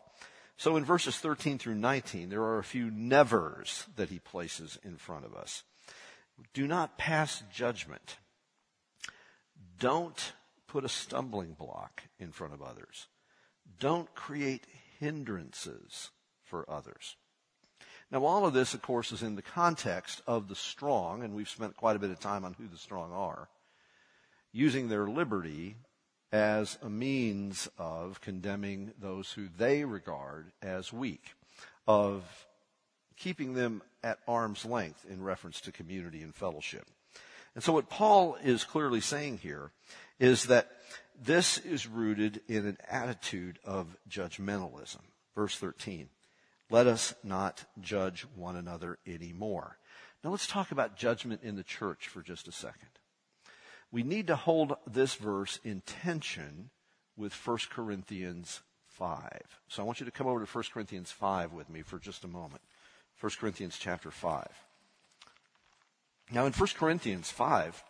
So 0.57 0.77
in 0.77 0.85
verses 0.85 1.17
13 1.17 1.59
through 1.59 1.77
19, 1.77 2.29
there 2.29 2.43
are 2.43 2.59
a 2.59 2.65
few 2.65 2.91
nevers 2.91 3.87
that 3.97 4.11
he 4.11 4.19
places 4.19 4.79
in 4.85 4.97
front 4.97 5.25
of 5.25 5.35
us. 5.35 5.63
Do 6.53 6.67
not 6.67 6.99
pass 6.99 7.43
judgment. 7.53 8.19
Don't 9.79 10.33
put 10.67 10.85
a 10.85 10.89
stumbling 10.89 11.55
block 11.55 12.03
in 12.19 12.33
front 12.33 12.53
of 12.53 12.63
others. 12.63 13.07
Don't 13.79 14.15
create 14.15 14.67
hindrances 14.99 16.11
for 16.45 16.69
others. 16.69 17.17
Now, 18.11 18.25
all 18.25 18.45
of 18.45 18.53
this, 18.53 18.75
of 18.75 18.83
course, 18.83 19.13
is 19.13 19.23
in 19.23 19.37
the 19.37 19.43
context 19.43 20.21
of 20.27 20.49
the 20.49 20.57
strong, 20.57 21.23
and 21.23 21.35
we've 21.35 21.49
spent 21.49 21.77
quite 21.77 21.97
a 21.97 22.01
bit 22.01 22.11
of 22.11 22.19
time 22.19 22.45
on 22.45 22.55
who 22.55 22.67
the 22.67 22.77
strong 22.77 23.13
are 23.13 23.49
using 24.53 24.89
their 24.89 25.07
liberty 25.07 25.77
as 26.33 26.79
a 26.83 26.89
means 26.89 27.69
of 27.79 28.21
condemning 28.21 28.93
those 29.01 29.33
who 29.33 29.49
they 29.59 29.85
regard 29.85 30.53
as 30.63 30.93
weak, 30.93 31.35
of 31.87 32.47
keeping 33.17 33.55
them 33.55 33.83
at 34.03 34.19
arm's 34.27 34.65
length 34.65 35.05
in 35.11 35.23
reference 35.23 35.61
to 35.61 35.73
community 35.73 36.23
and 36.23 36.35
fellowship. 36.35 36.87
And 37.55 37.65
so 37.65 37.73
what 37.73 37.91
Paul 37.91 38.37
is 38.43 38.65
clearly 38.65 39.01
saying 39.01 39.39
here 39.39 39.73
is 40.19 40.45
that 40.45 40.71
this 41.23 41.59
is 41.59 41.87
rooted 41.87 42.41
in 42.49 42.67
an 42.67 42.79
attitude 42.89 43.59
of 43.65 43.97
judgmentalism. 44.09 45.01
Verse 45.35 45.57
13. 45.57 46.09
Let 46.71 46.87
us 46.87 47.15
not 47.25 47.65
judge 47.81 48.25
one 48.37 48.55
another 48.55 48.99
anymore. 49.07 49.77
Now 50.23 50.31
let's 50.31 50.47
talk 50.47 50.71
about 50.71 50.97
judgment 50.97 51.43
in 51.43 51.57
the 51.57 51.65
church 51.65 52.07
for 52.07 52.23
just 52.23 52.47
a 52.47 52.53
second 52.53 52.89
we 53.93 54.03
need 54.03 54.27
to 54.29 54.37
hold 54.37 54.75
this 54.87 55.15
verse 55.15 55.59
in 55.65 55.83
tension 55.83 56.71
with 57.17 57.35
1 57.35 57.59
Corinthians 57.71 58.61
5. 58.89 59.61
So 59.69 59.83
I 59.83 59.87
want 59.87 60.01
you 60.01 60.07
to 60.07 60.13
come 60.13 60.27
over 60.27 60.45
to 60.45 60.51
1 60.51 60.65
Corinthians 60.73 61.11
5 61.11 61.53
with 61.53 61.69
me 61.69 61.83
for 61.83 61.99
just 61.99 62.25
a 62.25 62.29
moment. 62.29 62.63
1 63.21 63.33
Corinthians 63.39 63.79
chapter 63.79 64.11
5. 64.11 64.47
Now 66.31 66.47
in 66.47 66.53
1 66.53 66.69
Corinthians 66.77 67.31
5, 67.31 67.83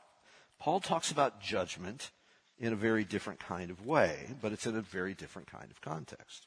Paul 0.58 0.80
talks 0.80 1.10
about 1.10 1.40
judgment 1.40 2.10
in 2.58 2.72
a 2.72 2.76
very 2.76 3.04
different 3.04 3.40
kind 3.40 3.70
of 3.70 3.86
way, 3.86 4.28
but 4.40 4.52
it's 4.52 4.66
in 4.66 4.76
a 4.76 4.82
very 4.82 5.14
different 5.14 5.50
kind 5.50 5.70
of 5.70 5.80
context. 5.80 6.46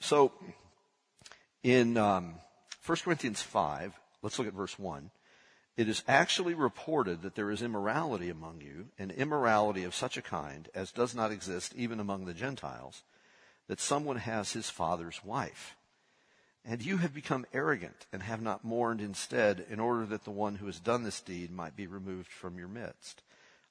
So 0.00 0.32
in 1.62 1.96
um, 1.96 2.34
1 2.86 2.98
Corinthians 2.98 3.42
5, 3.42 3.98
let's 4.22 4.38
look 4.38 4.48
at 4.48 4.54
verse 4.54 4.78
1. 4.78 5.10
It 5.76 5.88
is 5.88 6.04
actually 6.06 6.54
reported 6.54 7.22
that 7.22 7.34
there 7.34 7.50
is 7.50 7.62
immorality 7.62 8.30
among 8.30 8.60
you, 8.60 8.86
and 8.98 9.10
immorality 9.10 9.82
of 9.82 9.94
such 9.94 10.16
a 10.16 10.22
kind 10.22 10.68
as 10.74 10.92
does 10.92 11.14
not 11.14 11.32
exist 11.32 11.74
even 11.76 11.98
among 11.98 12.24
the 12.24 12.34
Gentiles, 12.34 13.02
that 13.66 13.80
someone 13.80 14.16
has 14.16 14.52
his 14.52 14.70
father's 14.70 15.24
wife. 15.24 15.76
And 16.64 16.80
you 16.80 16.98
have 16.98 17.12
become 17.12 17.44
arrogant 17.52 18.06
and 18.12 18.22
have 18.22 18.40
not 18.40 18.64
mourned 18.64 19.00
instead 19.00 19.66
in 19.68 19.80
order 19.80 20.06
that 20.06 20.24
the 20.24 20.30
one 20.30 20.56
who 20.56 20.66
has 20.66 20.78
done 20.78 21.02
this 21.02 21.20
deed 21.20 21.50
might 21.50 21.76
be 21.76 21.86
removed 21.86 22.30
from 22.30 22.56
your 22.56 22.68
midst. 22.68 23.22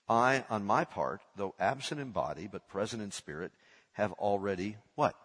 I, 0.07 0.43
on 0.49 0.65
my 0.65 0.83
part, 0.83 1.21
though 1.37 1.55
absent 1.59 2.01
in 2.01 2.11
body, 2.11 2.47
but 2.51 2.67
present 2.67 3.01
in 3.01 3.11
spirit, 3.11 3.51
have 3.93 4.11
already 4.13 4.75
what? 4.95 5.15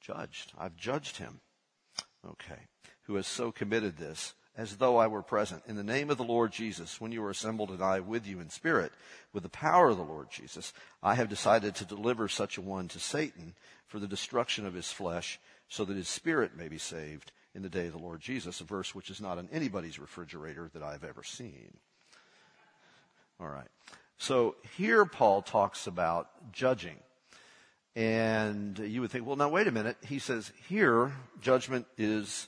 Judged. 0.00 0.52
I've 0.58 0.76
judged 0.76 1.18
him. 1.18 1.40
Okay. 2.26 2.62
Who 3.02 3.16
has 3.16 3.26
so 3.26 3.52
committed 3.52 3.98
this 3.98 4.34
as 4.60 4.76
though 4.76 4.98
I 4.98 5.06
were 5.06 5.22
present. 5.22 5.62
In 5.66 5.76
the 5.76 5.82
name 5.82 6.10
of 6.10 6.18
the 6.18 6.22
Lord 6.22 6.52
Jesus, 6.52 7.00
when 7.00 7.12
you 7.12 7.24
are 7.24 7.30
assembled 7.30 7.70
and 7.70 7.82
I 7.82 8.00
with 8.00 8.26
you 8.26 8.40
in 8.40 8.50
spirit, 8.50 8.92
with 9.32 9.42
the 9.42 9.48
power 9.48 9.88
of 9.88 9.96
the 9.96 10.02
Lord 10.02 10.30
Jesus, 10.30 10.74
I 11.02 11.14
have 11.14 11.30
decided 11.30 11.74
to 11.76 11.86
deliver 11.86 12.28
such 12.28 12.58
a 12.58 12.60
one 12.60 12.86
to 12.88 13.00
Satan 13.00 13.54
for 13.86 13.98
the 13.98 14.06
destruction 14.06 14.66
of 14.66 14.74
his 14.74 14.92
flesh, 14.92 15.40
so 15.70 15.86
that 15.86 15.96
his 15.96 16.08
spirit 16.08 16.58
may 16.58 16.68
be 16.68 16.76
saved 16.76 17.32
in 17.54 17.62
the 17.62 17.70
day 17.70 17.86
of 17.86 17.92
the 17.92 17.98
Lord 17.98 18.20
Jesus, 18.20 18.60
a 18.60 18.64
verse 18.64 18.94
which 18.94 19.08
is 19.08 19.18
not 19.18 19.38
in 19.38 19.48
anybody's 19.50 19.98
refrigerator 19.98 20.68
that 20.74 20.82
I've 20.82 21.04
ever 21.04 21.22
seen. 21.22 21.72
All 23.40 23.48
right. 23.48 23.68
So 24.18 24.56
here 24.76 25.06
Paul 25.06 25.40
talks 25.40 25.86
about 25.86 26.52
judging. 26.52 26.96
And 27.96 28.78
you 28.78 29.00
would 29.00 29.10
think, 29.10 29.26
well, 29.26 29.36
now 29.36 29.48
wait 29.48 29.68
a 29.68 29.72
minute. 29.72 29.96
He 30.06 30.18
says 30.18 30.52
here, 30.68 31.12
judgment 31.40 31.86
is 31.96 32.46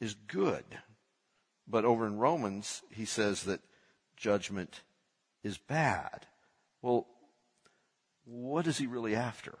is 0.00 0.14
good. 0.26 0.64
But 1.68 1.84
over 1.84 2.06
in 2.06 2.18
Romans, 2.18 2.82
he 2.90 3.04
says 3.04 3.44
that 3.44 3.60
judgment 4.16 4.82
is 5.44 5.58
bad. 5.58 6.26
Well, 6.82 7.06
what 8.24 8.66
is 8.66 8.78
he 8.78 8.86
really 8.86 9.14
after? 9.14 9.58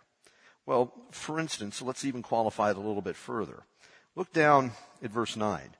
Well, 0.66 0.92
for 1.10 1.38
instance, 1.38 1.82
let's 1.82 2.04
even 2.04 2.22
qualify 2.22 2.70
it 2.70 2.76
a 2.76 2.80
little 2.80 3.02
bit 3.02 3.16
further. 3.16 3.64
Look 4.16 4.32
down 4.32 4.72
at 5.02 5.10
verse 5.10 5.36
9 5.36 5.76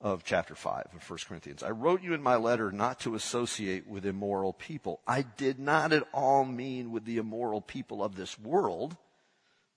of 0.00 0.24
chapter 0.24 0.54
5 0.54 0.88
of 0.94 1.10
1 1.10 1.18
Corinthians. 1.26 1.62
I 1.62 1.70
wrote 1.70 2.02
you 2.02 2.14
in 2.14 2.22
my 2.22 2.36
letter 2.36 2.70
not 2.70 3.00
to 3.00 3.14
associate 3.14 3.86
with 3.86 4.06
immoral 4.06 4.52
people. 4.52 5.00
I 5.06 5.22
did 5.22 5.58
not 5.58 5.92
at 5.92 6.06
all 6.12 6.44
mean 6.44 6.92
with 6.92 7.04
the 7.04 7.18
immoral 7.18 7.60
people 7.60 8.02
of 8.02 8.14
this 8.14 8.38
world 8.38 8.96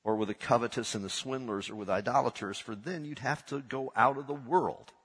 or 0.04 0.16
with 0.16 0.28
the 0.28 0.34
covetous 0.34 0.96
and 0.96 1.04
the 1.04 1.10
swindlers 1.10 1.70
or 1.70 1.76
with 1.76 1.90
idolaters, 1.90 2.58
for 2.58 2.76
then 2.76 3.06
you'd 3.06 3.20
have 3.20 3.46
to 3.48 3.60
go 3.60 3.92
out 3.96 4.18
of 4.18 4.28
the 4.28 4.34
world. 4.34 4.92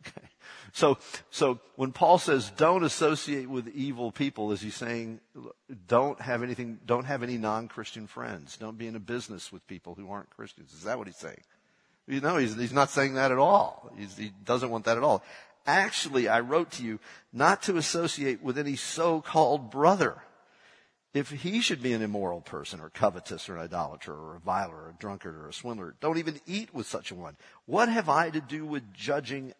Okay. 0.00 0.28
So, 0.72 0.98
so 1.30 1.60
when 1.76 1.92
Paul 1.92 2.18
says 2.18 2.50
don't 2.56 2.84
associate 2.84 3.48
with 3.48 3.68
evil 3.68 4.12
people, 4.12 4.52
is 4.52 4.60
he 4.60 4.70
saying 4.70 5.20
don't 5.86 6.20
have 6.20 6.42
anything, 6.42 6.78
don't 6.84 7.04
have 7.04 7.22
any 7.22 7.38
non-Christian 7.38 8.06
friends. 8.06 8.56
Don't 8.56 8.78
be 8.78 8.86
in 8.86 8.96
a 8.96 9.00
business 9.00 9.50
with 9.50 9.66
people 9.66 9.94
who 9.94 10.10
aren't 10.10 10.30
Christians. 10.30 10.72
Is 10.72 10.82
that 10.82 10.98
what 10.98 11.06
he's 11.06 11.16
saying? 11.16 11.40
You 12.06 12.20
know, 12.20 12.36
he's, 12.36 12.56
he's 12.56 12.72
not 12.72 12.90
saying 12.90 13.14
that 13.14 13.32
at 13.32 13.38
all. 13.38 13.90
He's, 13.96 14.16
he 14.16 14.32
doesn't 14.44 14.70
want 14.70 14.84
that 14.86 14.96
at 14.96 15.02
all. 15.02 15.22
Actually, 15.66 16.28
I 16.28 16.40
wrote 16.40 16.72
to 16.72 16.82
you 16.82 16.98
not 17.32 17.62
to 17.62 17.76
associate 17.76 18.42
with 18.42 18.58
any 18.58 18.76
so-called 18.76 19.70
brother 19.70 20.22
if 21.18 21.30
he 21.30 21.60
should 21.60 21.82
be 21.82 21.92
an 21.92 22.02
immoral 22.02 22.40
person 22.40 22.80
or 22.80 22.90
covetous 22.90 23.48
or 23.48 23.56
an 23.56 23.62
idolater 23.62 24.12
or 24.12 24.36
a 24.36 24.40
viler 24.40 24.74
or 24.74 24.90
a 24.90 25.00
drunkard 25.00 25.34
or 25.34 25.48
a 25.48 25.52
swindler, 25.52 25.94
don't 26.00 26.18
even 26.18 26.40
eat 26.46 26.72
with 26.72 26.86
such 26.86 27.10
a 27.10 27.14
one. 27.14 27.36
What 27.66 27.88
have 27.88 28.08
I 28.08 28.30
to 28.30 28.40
do 28.40 28.64
with 28.64 28.94
judging 28.94 29.52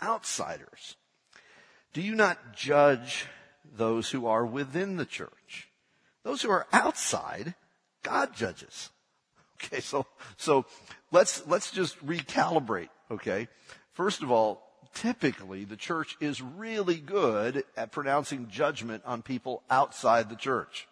outsiders? 0.00 0.96
Do 1.92 2.00
you 2.00 2.14
not 2.14 2.54
judge 2.54 3.26
those 3.76 4.10
who 4.10 4.26
are 4.26 4.46
within 4.46 4.96
the 4.96 5.04
church? 5.04 5.68
Those 6.24 6.42
who 6.42 6.50
are 6.50 6.66
outside, 6.72 7.54
God 8.02 8.34
judges. 8.34 8.90
Okay, 9.62 9.80
so, 9.80 10.06
so 10.36 10.64
let's, 11.10 11.46
let's 11.46 11.70
just 11.70 12.04
recalibrate, 12.04 12.88
okay? 13.10 13.48
First 13.92 14.22
of 14.22 14.30
all, 14.30 14.62
typically 14.94 15.64
the 15.64 15.76
church 15.76 16.16
is 16.20 16.40
really 16.40 16.96
good 16.96 17.64
at 17.76 17.92
pronouncing 17.92 18.48
judgment 18.48 19.02
on 19.04 19.22
people 19.22 19.62
outside 19.70 20.28
the 20.28 20.36
church. 20.36 20.88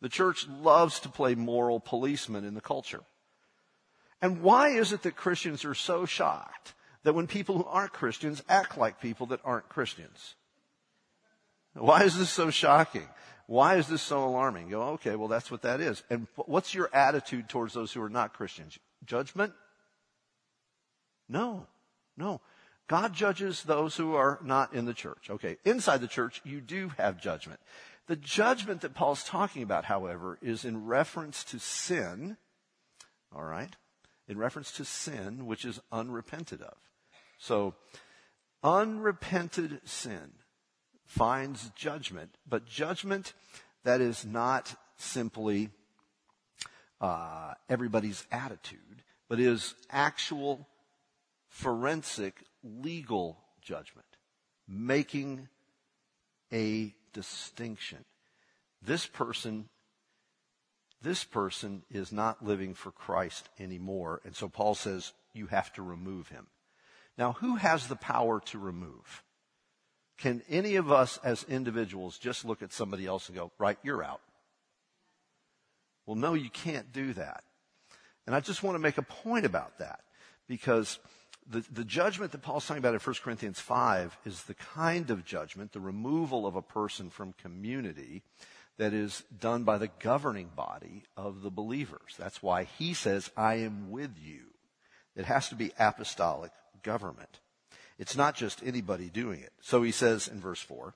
The 0.00 0.08
church 0.08 0.46
loves 0.48 1.00
to 1.00 1.08
play 1.08 1.34
moral 1.34 1.80
policeman 1.80 2.44
in 2.44 2.54
the 2.54 2.60
culture. 2.60 3.02
And 4.22 4.42
why 4.42 4.68
is 4.68 4.92
it 4.92 5.02
that 5.02 5.16
Christians 5.16 5.64
are 5.64 5.74
so 5.74 6.06
shocked 6.06 6.74
that 7.02 7.14
when 7.14 7.26
people 7.26 7.56
who 7.56 7.64
aren't 7.64 7.92
Christians 7.92 8.42
act 8.48 8.76
like 8.76 9.00
people 9.00 9.26
that 9.26 9.40
aren't 9.44 9.68
Christians? 9.68 10.34
Why 11.74 12.04
is 12.04 12.18
this 12.18 12.30
so 12.30 12.50
shocking? 12.50 13.08
Why 13.46 13.76
is 13.76 13.88
this 13.88 14.02
so 14.02 14.24
alarming? 14.24 14.66
You 14.66 14.76
go, 14.76 14.82
okay, 14.90 15.16
well, 15.16 15.28
that's 15.28 15.50
what 15.50 15.62
that 15.62 15.80
is. 15.80 16.02
And 16.10 16.26
what's 16.36 16.74
your 16.74 16.88
attitude 16.92 17.48
towards 17.48 17.74
those 17.74 17.92
who 17.92 18.02
are 18.02 18.10
not 18.10 18.32
Christians? 18.32 18.78
Judgment? 19.04 19.52
No, 21.28 21.66
no. 22.16 22.40
God 22.86 23.12
judges 23.12 23.62
those 23.62 23.96
who 23.96 24.14
are 24.14 24.40
not 24.42 24.74
in 24.74 24.84
the 24.84 24.94
church. 24.94 25.30
Okay, 25.30 25.56
inside 25.64 26.00
the 26.00 26.08
church, 26.08 26.40
you 26.44 26.60
do 26.60 26.90
have 26.98 27.20
judgment. 27.20 27.60
The 28.10 28.16
judgment 28.16 28.80
that 28.80 28.92
Paul's 28.92 29.22
talking 29.22 29.62
about, 29.62 29.84
however, 29.84 30.36
is 30.42 30.64
in 30.64 30.84
reference 30.84 31.44
to 31.44 31.60
sin, 31.60 32.38
all 33.32 33.44
right? 33.44 33.76
In 34.26 34.36
reference 34.36 34.72
to 34.72 34.84
sin, 34.84 35.46
which 35.46 35.64
is 35.64 35.78
unrepented 35.92 36.60
of. 36.60 36.76
So, 37.38 37.76
unrepented 38.64 39.82
sin, 39.84 40.32
finds 41.06 41.70
judgment, 41.76 42.36
but 42.48 42.66
judgment 42.66 43.32
that 43.84 44.00
is 44.00 44.24
not 44.24 44.74
simply 44.96 45.70
uh, 47.00 47.54
everybody's 47.68 48.26
attitude, 48.32 49.04
but 49.28 49.38
is 49.38 49.76
actual 49.88 50.66
forensic 51.48 52.42
legal 52.64 53.38
judgment, 53.62 54.16
making 54.66 55.48
a 56.52 56.92
distinction. 57.12 58.04
This 58.82 59.06
person, 59.06 59.68
this 61.02 61.24
person 61.24 61.82
is 61.90 62.12
not 62.12 62.44
living 62.44 62.74
for 62.74 62.90
Christ 62.90 63.48
anymore. 63.58 64.20
And 64.24 64.34
so 64.34 64.48
Paul 64.48 64.74
says 64.74 65.12
you 65.34 65.46
have 65.46 65.72
to 65.74 65.82
remove 65.82 66.28
him. 66.28 66.46
Now, 67.18 67.32
who 67.32 67.56
has 67.56 67.86
the 67.86 67.96
power 67.96 68.40
to 68.46 68.58
remove? 68.58 69.22
Can 70.18 70.42
any 70.48 70.76
of 70.76 70.90
us 70.90 71.18
as 71.24 71.44
individuals 71.44 72.18
just 72.18 72.44
look 72.44 72.62
at 72.62 72.72
somebody 72.72 73.06
else 73.06 73.28
and 73.28 73.36
go, 73.36 73.50
right, 73.58 73.78
you're 73.82 74.04
out? 74.04 74.20
Well, 76.06 76.16
no, 76.16 76.34
you 76.34 76.50
can't 76.50 76.92
do 76.92 77.12
that. 77.14 77.44
And 78.26 78.34
I 78.34 78.40
just 78.40 78.62
want 78.62 78.74
to 78.74 78.80
make 78.80 78.98
a 78.98 79.02
point 79.02 79.46
about 79.46 79.78
that 79.78 80.00
because 80.46 80.98
the, 81.48 81.64
the 81.72 81.84
judgment 81.84 82.32
that 82.32 82.42
Paul's 82.42 82.66
talking 82.66 82.78
about 82.82 82.94
in 82.94 83.00
1 83.00 83.16
Corinthians 83.22 83.60
5 83.60 84.18
is 84.24 84.44
the 84.44 84.54
kind 84.54 85.10
of 85.10 85.24
judgment, 85.24 85.72
the 85.72 85.80
removal 85.80 86.46
of 86.46 86.56
a 86.56 86.62
person 86.62 87.10
from 87.10 87.32
community 87.34 88.22
that 88.78 88.94
is 88.94 89.24
done 89.38 89.64
by 89.64 89.76
the 89.76 89.90
governing 89.98 90.50
body 90.54 91.04
of 91.16 91.42
the 91.42 91.50
believers. 91.50 92.14
That's 92.18 92.42
why 92.42 92.64
he 92.64 92.94
says, 92.94 93.30
I 93.36 93.56
am 93.56 93.90
with 93.90 94.16
you. 94.22 94.40
It 95.16 95.26
has 95.26 95.48
to 95.50 95.54
be 95.54 95.72
apostolic 95.78 96.52
government. 96.82 97.40
It's 97.98 98.16
not 98.16 98.34
just 98.34 98.62
anybody 98.64 99.10
doing 99.10 99.40
it. 99.40 99.52
So 99.60 99.82
he 99.82 99.92
says 99.92 100.28
in 100.28 100.40
verse 100.40 100.62
4 100.62 100.94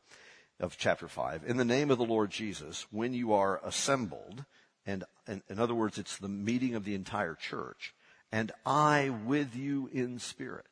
of 0.60 0.78
chapter 0.78 1.08
5, 1.08 1.42
in 1.46 1.58
the 1.58 1.64
name 1.64 1.90
of 1.90 1.98
the 1.98 2.04
Lord 2.04 2.30
Jesus, 2.30 2.86
when 2.90 3.12
you 3.12 3.34
are 3.34 3.60
assembled, 3.62 4.44
and, 4.86 5.04
and 5.26 5.42
in 5.50 5.58
other 5.58 5.74
words, 5.74 5.98
it's 5.98 6.16
the 6.16 6.28
meeting 6.28 6.74
of 6.74 6.84
the 6.84 6.94
entire 6.94 7.34
church, 7.34 7.92
and 8.34 8.50
I 8.66 9.10
with 9.10 9.54
you 9.54 9.88
in 9.92 10.18
spirit. 10.18 10.66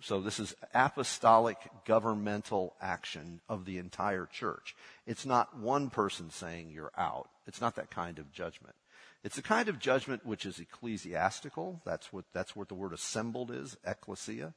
So 0.00 0.20
this 0.20 0.40
is 0.40 0.56
apostolic 0.74 1.56
governmental 1.84 2.74
action 2.80 3.40
of 3.48 3.64
the 3.64 3.78
entire 3.78 4.26
church. 4.26 4.74
It's 5.06 5.24
not 5.24 5.56
one 5.56 5.88
person 5.88 6.30
saying 6.30 6.72
you're 6.72 6.90
out. 6.98 7.28
It's 7.46 7.60
not 7.60 7.76
that 7.76 7.92
kind 7.92 8.18
of 8.18 8.32
judgment. 8.32 8.74
It's 9.22 9.38
a 9.38 9.42
kind 9.42 9.68
of 9.68 9.78
judgment 9.78 10.26
which 10.26 10.44
is 10.44 10.58
ecclesiastical. 10.58 11.80
That's 11.84 12.12
what, 12.12 12.24
that's 12.32 12.56
what 12.56 12.66
the 12.66 12.74
word 12.74 12.92
assembled 12.92 13.52
is, 13.52 13.76
ecclesia. 13.86 14.52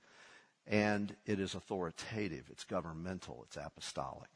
And 0.66 1.16
it 1.28 1.40
is 1.40 1.54
authoritative. 1.54 2.46
It's 2.50 2.64
governmental. 2.64 3.44
It's 3.46 3.58
apostolic. 3.58 4.30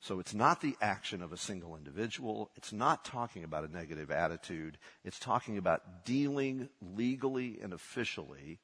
So 0.00 0.18
it's 0.18 0.32
not 0.32 0.62
the 0.62 0.76
action 0.80 1.22
of 1.22 1.32
a 1.32 1.36
single 1.36 1.76
individual. 1.76 2.50
It's 2.56 2.72
not 2.72 3.04
talking 3.04 3.44
about 3.44 3.64
a 3.64 3.72
negative 3.72 4.10
attitude. 4.10 4.78
It's 5.04 5.18
talking 5.18 5.58
about 5.58 6.06
dealing 6.06 6.70
legally 6.80 7.58
and 7.62 7.74
officially 7.74 8.60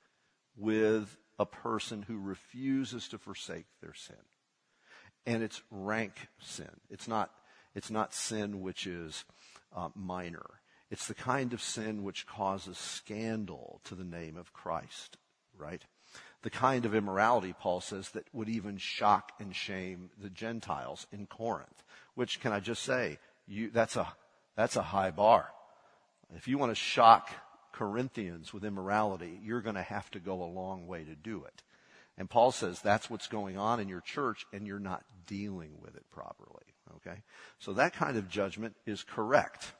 with 0.56 1.18
a 1.38 1.44
person 1.44 2.02
who 2.02 2.18
refuses 2.18 3.08
to 3.08 3.18
forsake 3.18 3.66
their 3.82 3.92
sin. 3.92 4.16
And 5.26 5.42
it's 5.42 5.60
rank 5.70 6.28
sin. 6.40 6.70
It's 6.88 7.06
not, 7.06 7.30
it's 7.74 7.90
not 7.90 8.14
sin 8.14 8.62
which 8.62 8.86
is 8.86 9.24
uh, 9.76 9.90
minor. 9.94 10.46
It's 10.90 11.06
the 11.06 11.14
kind 11.14 11.52
of 11.52 11.60
sin 11.60 12.02
which 12.02 12.26
causes 12.26 12.78
scandal 12.78 13.80
to 13.84 13.94
the 13.94 14.04
name 14.04 14.38
of 14.38 14.54
Christ, 14.54 15.18
right? 15.58 15.82
The 16.46 16.50
kind 16.50 16.84
of 16.84 16.94
immorality, 16.94 17.52
Paul 17.58 17.80
says, 17.80 18.10
that 18.10 18.22
would 18.32 18.48
even 18.48 18.76
shock 18.76 19.32
and 19.40 19.52
shame 19.52 20.10
the 20.22 20.30
Gentiles 20.30 21.08
in 21.10 21.26
Corinth. 21.26 21.82
Which, 22.14 22.38
can 22.38 22.52
I 22.52 22.60
just 22.60 22.84
say, 22.84 23.18
you, 23.48 23.68
that's, 23.72 23.96
a, 23.96 24.06
that's 24.54 24.76
a 24.76 24.82
high 24.82 25.10
bar. 25.10 25.48
If 26.36 26.46
you 26.46 26.56
want 26.56 26.70
to 26.70 26.76
shock 26.76 27.32
Corinthians 27.72 28.54
with 28.54 28.64
immorality, 28.64 29.40
you're 29.42 29.60
going 29.60 29.74
to 29.74 29.82
have 29.82 30.08
to 30.12 30.20
go 30.20 30.40
a 30.40 30.46
long 30.46 30.86
way 30.86 31.02
to 31.02 31.16
do 31.16 31.42
it. 31.42 31.64
And 32.16 32.30
Paul 32.30 32.52
says 32.52 32.80
that's 32.80 33.10
what's 33.10 33.26
going 33.26 33.58
on 33.58 33.80
in 33.80 33.88
your 33.88 34.00
church 34.00 34.46
and 34.52 34.68
you're 34.68 34.78
not 34.78 35.02
dealing 35.26 35.72
with 35.82 35.96
it 35.96 36.04
properly. 36.12 36.62
Okay? 36.98 37.22
So 37.58 37.72
that 37.72 37.92
kind 37.92 38.16
of 38.16 38.28
judgment 38.28 38.76
is 38.86 39.02
correct. 39.02 39.72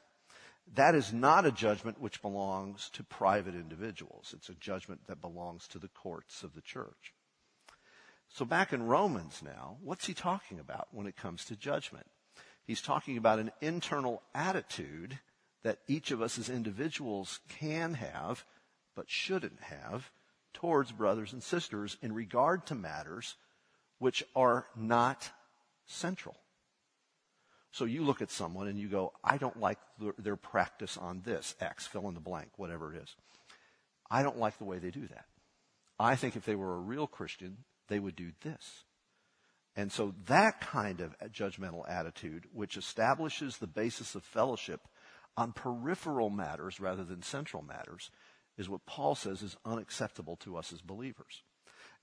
That 0.75 0.95
is 0.95 1.13
not 1.13 1.45
a 1.45 1.51
judgment 1.51 1.99
which 1.99 2.21
belongs 2.21 2.89
to 2.93 3.03
private 3.03 3.55
individuals. 3.55 4.33
It's 4.35 4.49
a 4.49 4.55
judgment 4.55 5.01
that 5.07 5.21
belongs 5.21 5.67
to 5.69 5.79
the 5.79 5.87
courts 5.87 6.43
of 6.43 6.53
the 6.53 6.61
church. 6.61 7.13
So 8.29 8.45
back 8.45 8.73
in 8.73 8.83
Romans 8.83 9.41
now, 9.43 9.77
what's 9.81 10.05
he 10.05 10.13
talking 10.13 10.59
about 10.59 10.89
when 10.91 11.07
it 11.07 11.15
comes 11.15 11.45
to 11.45 11.55
judgment? 11.55 12.05
He's 12.65 12.81
talking 12.81 13.17
about 13.17 13.39
an 13.39 13.51
internal 13.61 14.21
attitude 14.35 15.19
that 15.63 15.79
each 15.87 16.11
of 16.11 16.21
us 16.21 16.37
as 16.37 16.49
individuals 16.49 17.39
can 17.47 17.93
have, 17.95 18.45
but 18.95 19.09
shouldn't 19.09 19.61
have, 19.61 20.11
towards 20.53 20.91
brothers 20.91 21.33
and 21.33 21.41
sisters 21.41 21.97
in 22.01 22.13
regard 22.13 22.65
to 22.67 22.75
matters 22.75 23.35
which 23.99 24.23
are 24.35 24.67
not 24.75 25.31
central. 25.85 26.35
So 27.77 27.85
you 27.85 28.03
look 28.03 28.23
at 28.23 28.31
someone 28.31 28.67
and 28.67 28.79
you 28.79 28.87
go, 28.87 29.13
I 29.23 29.37
don't 29.37 29.59
like 29.59 29.77
their 30.17 30.35
practice 30.35 30.97
on 30.97 31.21
this, 31.23 31.53
X, 31.61 31.85
fill 31.85 32.07
in 32.07 32.15
the 32.15 32.19
blank, 32.19 32.49
whatever 32.57 32.91
it 32.91 33.03
is. 33.03 33.15
I 34.09 34.23
don't 34.23 34.39
like 34.39 34.57
the 34.57 34.63
way 34.63 34.79
they 34.79 34.89
do 34.89 35.05
that. 35.05 35.25
I 35.99 36.15
think 36.15 36.35
if 36.35 36.43
they 36.43 36.55
were 36.55 36.73
a 36.73 36.79
real 36.79 37.05
Christian, 37.05 37.57
they 37.87 37.99
would 37.99 38.15
do 38.15 38.31
this. 38.41 38.83
And 39.75 39.91
so 39.91 40.15
that 40.25 40.59
kind 40.59 41.01
of 41.01 41.15
judgmental 41.31 41.87
attitude, 41.87 42.45
which 42.51 42.77
establishes 42.77 43.57
the 43.57 43.67
basis 43.67 44.15
of 44.15 44.23
fellowship 44.23 44.81
on 45.37 45.51
peripheral 45.51 46.31
matters 46.31 46.79
rather 46.79 47.03
than 47.03 47.21
central 47.21 47.61
matters, 47.61 48.09
is 48.57 48.67
what 48.67 48.87
Paul 48.87 49.13
says 49.13 49.43
is 49.43 49.55
unacceptable 49.65 50.37
to 50.37 50.57
us 50.57 50.73
as 50.73 50.81
believers. 50.81 51.43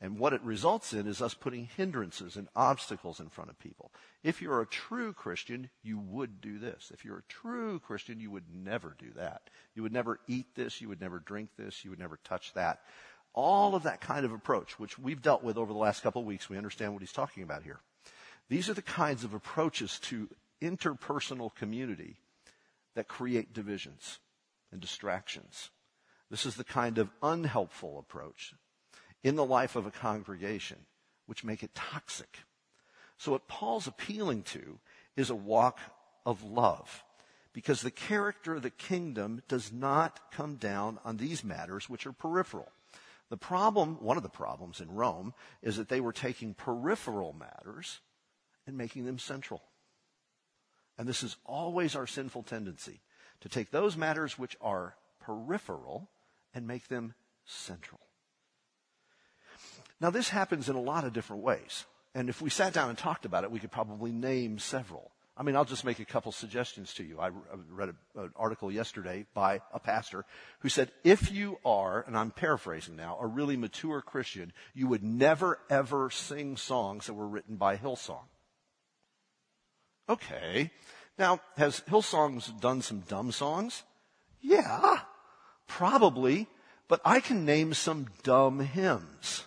And 0.00 0.18
what 0.18 0.32
it 0.32 0.42
results 0.42 0.92
in 0.92 1.06
is 1.06 1.22
us 1.22 1.34
putting 1.34 1.66
hindrances 1.76 2.36
and 2.36 2.48
obstacles 2.54 3.20
in 3.20 3.28
front 3.28 3.50
of 3.50 3.58
people. 3.58 3.90
If 4.22 4.42
you're 4.42 4.60
a 4.60 4.66
true 4.66 5.12
Christian, 5.12 5.70
you 5.82 5.98
would 5.98 6.40
do 6.40 6.58
this. 6.58 6.90
If 6.92 7.04
you're 7.04 7.18
a 7.18 7.32
true 7.32 7.78
Christian, 7.78 8.20
you 8.20 8.30
would 8.30 8.44
never 8.52 8.96
do 8.98 9.12
that. 9.16 9.48
You 9.74 9.82
would 9.82 9.92
never 9.92 10.20
eat 10.26 10.54
this. 10.54 10.80
You 10.80 10.88
would 10.88 11.00
never 11.00 11.20
drink 11.20 11.50
this. 11.56 11.84
You 11.84 11.90
would 11.90 12.00
never 12.00 12.18
touch 12.24 12.52
that. 12.54 12.80
All 13.32 13.74
of 13.74 13.84
that 13.84 14.00
kind 14.00 14.24
of 14.24 14.32
approach, 14.32 14.78
which 14.78 14.98
we've 14.98 15.22
dealt 15.22 15.42
with 15.42 15.56
over 15.56 15.72
the 15.72 15.78
last 15.78 16.02
couple 16.02 16.20
of 16.20 16.26
weeks, 16.26 16.50
we 16.50 16.56
understand 16.56 16.92
what 16.92 17.02
he's 17.02 17.12
talking 17.12 17.42
about 17.42 17.62
here. 17.62 17.80
These 18.48 18.68
are 18.68 18.74
the 18.74 18.82
kinds 18.82 19.24
of 19.24 19.32
approaches 19.32 19.98
to 20.00 20.28
interpersonal 20.60 21.54
community 21.54 22.16
that 22.94 23.08
create 23.08 23.54
divisions 23.54 24.18
and 24.70 24.80
distractions. 24.80 25.70
This 26.30 26.46
is 26.46 26.56
the 26.56 26.64
kind 26.64 26.98
of 26.98 27.10
unhelpful 27.22 27.98
approach 27.98 28.54
in 29.24 29.34
the 29.34 29.44
life 29.44 29.74
of 29.74 29.86
a 29.86 29.90
congregation, 29.90 30.76
which 31.26 31.42
make 31.42 31.64
it 31.64 31.74
toxic. 31.74 32.38
So 33.16 33.32
what 33.32 33.48
Paul's 33.48 33.86
appealing 33.86 34.42
to 34.44 34.78
is 35.16 35.30
a 35.30 35.34
walk 35.34 35.80
of 36.26 36.44
love. 36.44 37.02
Because 37.52 37.80
the 37.80 37.90
character 37.90 38.56
of 38.56 38.62
the 38.62 38.70
kingdom 38.70 39.42
does 39.48 39.72
not 39.72 40.30
come 40.30 40.56
down 40.56 40.98
on 41.04 41.16
these 41.16 41.42
matters 41.42 41.88
which 41.88 42.06
are 42.06 42.12
peripheral. 42.12 42.70
The 43.30 43.36
problem, 43.36 43.96
one 44.02 44.16
of 44.16 44.22
the 44.22 44.28
problems 44.28 44.80
in 44.80 44.94
Rome, 44.94 45.32
is 45.62 45.76
that 45.76 45.88
they 45.88 46.00
were 46.00 46.12
taking 46.12 46.52
peripheral 46.52 47.32
matters 47.32 48.00
and 48.66 48.76
making 48.76 49.06
them 49.06 49.18
central. 49.18 49.62
And 50.98 51.08
this 51.08 51.22
is 51.22 51.36
always 51.46 51.96
our 51.96 52.06
sinful 52.06 52.42
tendency 52.42 53.00
to 53.40 53.48
take 53.48 53.70
those 53.70 53.96
matters 53.96 54.38
which 54.38 54.56
are 54.60 54.96
peripheral 55.20 56.10
and 56.52 56.66
make 56.66 56.88
them 56.88 57.14
central. 57.46 58.00
Now, 60.00 60.10
this 60.10 60.28
happens 60.28 60.68
in 60.68 60.76
a 60.76 60.80
lot 60.80 61.04
of 61.04 61.12
different 61.12 61.42
ways. 61.42 61.84
And 62.14 62.28
if 62.28 62.40
we 62.40 62.50
sat 62.50 62.72
down 62.72 62.88
and 62.88 62.98
talked 62.98 63.24
about 63.24 63.44
it, 63.44 63.50
we 63.50 63.58
could 63.58 63.72
probably 63.72 64.12
name 64.12 64.58
several. 64.58 65.10
I 65.36 65.42
mean, 65.42 65.56
I'll 65.56 65.64
just 65.64 65.84
make 65.84 65.98
a 65.98 66.04
couple 66.04 66.30
suggestions 66.30 66.94
to 66.94 67.02
you. 67.02 67.18
I 67.18 67.30
read 67.68 67.94
an 68.14 68.30
article 68.36 68.70
yesterday 68.70 69.26
by 69.34 69.60
a 69.72 69.80
pastor 69.80 70.24
who 70.60 70.68
said, 70.68 70.92
if 71.02 71.32
you 71.32 71.58
are, 71.64 72.04
and 72.06 72.16
I'm 72.16 72.30
paraphrasing 72.30 72.94
now, 72.94 73.18
a 73.20 73.26
really 73.26 73.56
mature 73.56 74.00
Christian, 74.00 74.52
you 74.74 74.86
would 74.86 75.02
never 75.02 75.58
ever 75.68 76.08
sing 76.10 76.56
songs 76.56 77.06
that 77.06 77.14
were 77.14 77.26
written 77.26 77.56
by 77.56 77.76
Hillsong. 77.76 78.22
Okay. 80.08 80.70
Now, 81.18 81.40
has 81.56 81.80
Hillsong's 81.80 82.48
done 82.60 82.82
some 82.82 83.00
dumb 83.00 83.32
songs? 83.32 83.82
Yeah, 84.40 85.00
probably, 85.66 86.46
but 86.86 87.00
I 87.04 87.18
can 87.18 87.44
name 87.44 87.74
some 87.74 88.06
dumb 88.22 88.60
hymns 88.60 89.44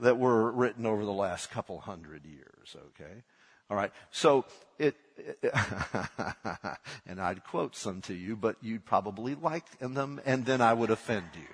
that 0.00 0.18
were 0.18 0.50
written 0.50 0.86
over 0.86 1.04
the 1.04 1.12
last 1.12 1.50
couple 1.50 1.80
hundred 1.80 2.24
years, 2.24 2.76
okay? 2.88 3.22
All 3.70 3.76
right. 3.76 3.92
So 4.10 4.44
it, 4.78 4.96
it 5.16 5.38
and 7.06 7.20
I'd 7.20 7.44
quote 7.44 7.76
some 7.76 8.00
to 8.02 8.14
you, 8.14 8.36
but 8.36 8.56
you'd 8.60 8.84
probably 8.84 9.34
like 9.34 9.78
them 9.78 10.20
and 10.24 10.44
then 10.44 10.60
I 10.60 10.72
would 10.72 10.90
offend 10.90 11.26
you. 11.34 11.48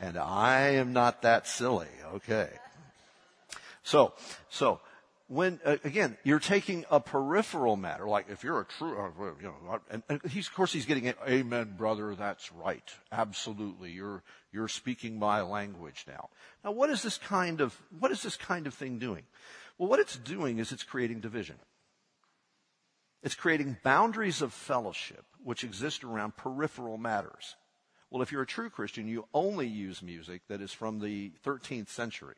And 0.00 0.16
I 0.16 0.74
am 0.74 0.92
not 0.92 1.22
that 1.22 1.48
silly, 1.48 1.88
okay? 2.14 2.50
So, 3.82 4.12
so 4.48 4.80
when 5.26 5.60
uh, 5.64 5.76
again 5.84 6.16
you're 6.24 6.38
taking 6.38 6.84
a 6.90 7.00
peripheral 7.00 7.76
matter, 7.76 8.06
like 8.06 8.26
if 8.30 8.44
you're 8.44 8.60
a 8.60 8.64
true, 8.64 8.98
uh, 8.98 9.24
you 9.40 9.48
know, 9.48 9.80
and, 9.90 10.02
and 10.08 10.20
he's 10.30 10.46
of 10.46 10.54
course 10.54 10.72
he's 10.72 10.86
getting 10.86 11.04
it. 11.04 11.18
Amen, 11.26 11.74
brother. 11.76 12.14
That's 12.14 12.52
right. 12.52 12.84
Absolutely. 13.10 13.90
You're 13.90 14.22
you're 14.52 14.68
speaking 14.68 15.18
my 15.18 15.42
language 15.42 16.04
now. 16.08 16.30
Now, 16.64 16.72
what 16.72 16.90
is 16.90 17.02
this 17.02 17.18
kind 17.18 17.60
of 17.60 17.76
what 17.98 18.10
is 18.10 18.22
this 18.22 18.36
kind 18.36 18.66
of 18.66 18.74
thing 18.74 18.98
doing? 18.98 19.24
Well, 19.76 19.88
what 19.88 20.00
it's 20.00 20.16
doing 20.16 20.58
is 20.58 20.72
it's 20.72 20.82
creating 20.82 21.20
division. 21.20 21.56
It's 23.22 23.34
creating 23.34 23.78
boundaries 23.82 24.42
of 24.42 24.52
fellowship 24.52 25.24
which 25.42 25.64
exist 25.64 26.04
around 26.04 26.36
peripheral 26.36 26.98
matters. 26.98 27.56
Well, 28.10 28.22
if 28.22 28.32
you're 28.32 28.42
a 28.42 28.46
true 28.46 28.70
Christian, 28.70 29.06
you 29.06 29.26
only 29.34 29.66
use 29.66 30.02
music 30.02 30.42
that 30.48 30.62
is 30.62 30.72
from 30.72 31.00
the 31.00 31.32
13th 31.44 31.88
century 31.88 32.36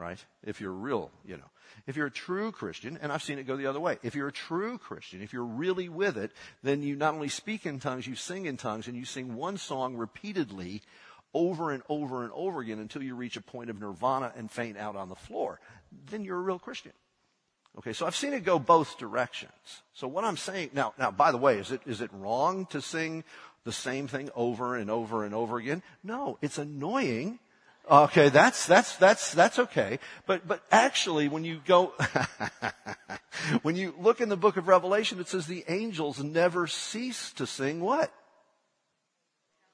right? 0.00 0.24
If 0.42 0.60
you're 0.60 0.72
real, 0.72 1.10
you 1.24 1.36
know. 1.36 1.50
If 1.86 1.96
you're 1.96 2.06
a 2.06 2.10
true 2.10 2.50
Christian, 2.50 2.98
and 3.00 3.12
I've 3.12 3.22
seen 3.22 3.38
it 3.38 3.46
go 3.46 3.56
the 3.56 3.66
other 3.66 3.78
way, 3.78 3.98
if 4.02 4.14
you're 4.14 4.28
a 4.28 4.32
true 4.32 4.78
Christian, 4.78 5.22
if 5.22 5.32
you're 5.32 5.44
really 5.44 5.88
with 5.88 6.16
it, 6.16 6.32
then 6.62 6.82
you 6.82 6.96
not 6.96 7.14
only 7.14 7.28
speak 7.28 7.66
in 7.66 7.78
tongues, 7.78 8.06
you 8.06 8.16
sing 8.16 8.46
in 8.46 8.56
tongues, 8.56 8.88
and 8.88 8.96
you 8.96 9.04
sing 9.04 9.36
one 9.36 9.56
song 9.56 9.96
repeatedly 9.96 10.82
over 11.32 11.70
and 11.70 11.82
over 11.88 12.24
and 12.24 12.32
over 12.32 12.60
again 12.60 12.80
until 12.80 13.02
you 13.02 13.14
reach 13.14 13.36
a 13.36 13.40
point 13.40 13.70
of 13.70 13.80
nirvana 13.80 14.32
and 14.36 14.50
faint 14.50 14.76
out 14.76 14.96
on 14.96 15.08
the 15.08 15.14
floor. 15.14 15.60
Then 16.10 16.24
you're 16.24 16.38
a 16.38 16.42
real 16.42 16.58
Christian. 16.58 16.92
Okay, 17.78 17.92
so 17.92 18.04
I've 18.04 18.16
seen 18.16 18.32
it 18.32 18.44
go 18.44 18.58
both 18.58 18.98
directions. 18.98 19.52
So 19.92 20.08
what 20.08 20.24
I'm 20.24 20.36
saying 20.36 20.70
now, 20.72 20.92
now 20.98 21.12
by 21.12 21.30
the 21.30 21.38
way, 21.38 21.58
is 21.58 21.70
it 21.70 21.80
is 21.86 22.00
it 22.00 22.10
wrong 22.12 22.66
to 22.66 22.82
sing 22.82 23.22
the 23.64 23.72
same 23.72 24.08
thing 24.08 24.28
over 24.34 24.74
and 24.74 24.90
over 24.90 25.24
and 25.24 25.34
over 25.34 25.58
again? 25.58 25.82
No, 26.02 26.36
it's 26.42 26.58
annoying 26.58 27.38
Okay, 27.90 28.28
that's, 28.28 28.66
that's, 28.66 28.96
that's, 28.96 29.32
that's 29.32 29.58
okay. 29.58 29.98
But, 30.26 30.46
but 30.46 30.62
actually, 30.70 31.26
when 31.26 31.44
you 31.44 31.60
go, 31.66 31.92
when 33.62 33.74
you 33.74 33.94
look 33.98 34.20
in 34.20 34.28
the 34.28 34.36
book 34.36 34.56
of 34.56 34.68
Revelation, 34.68 35.18
it 35.18 35.26
says 35.26 35.46
the 35.46 35.64
angels 35.66 36.22
never 36.22 36.68
cease 36.68 37.32
to 37.32 37.46
sing 37.46 37.80
what? 37.80 38.12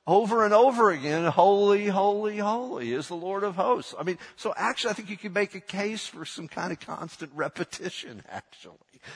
over 0.06 0.44
and 0.44 0.54
over 0.54 0.90
again, 0.90 1.24
holy, 1.24 1.86
holy, 1.86 2.38
holy 2.38 2.92
is 2.92 3.08
the 3.08 3.16
Lord 3.16 3.42
of 3.42 3.56
hosts. 3.56 3.94
I 3.98 4.04
mean, 4.04 4.18
so 4.36 4.54
actually 4.56 4.90
I 4.90 4.94
think 4.94 5.10
you 5.10 5.16
could 5.16 5.34
make 5.34 5.54
a 5.54 5.60
case 5.60 6.06
for 6.06 6.24
some 6.24 6.46
kind 6.46 6.70
of 6.72 6.78
constant 6.78 7.32
repetition, 7.34 8.22
actually. 8.30 8.74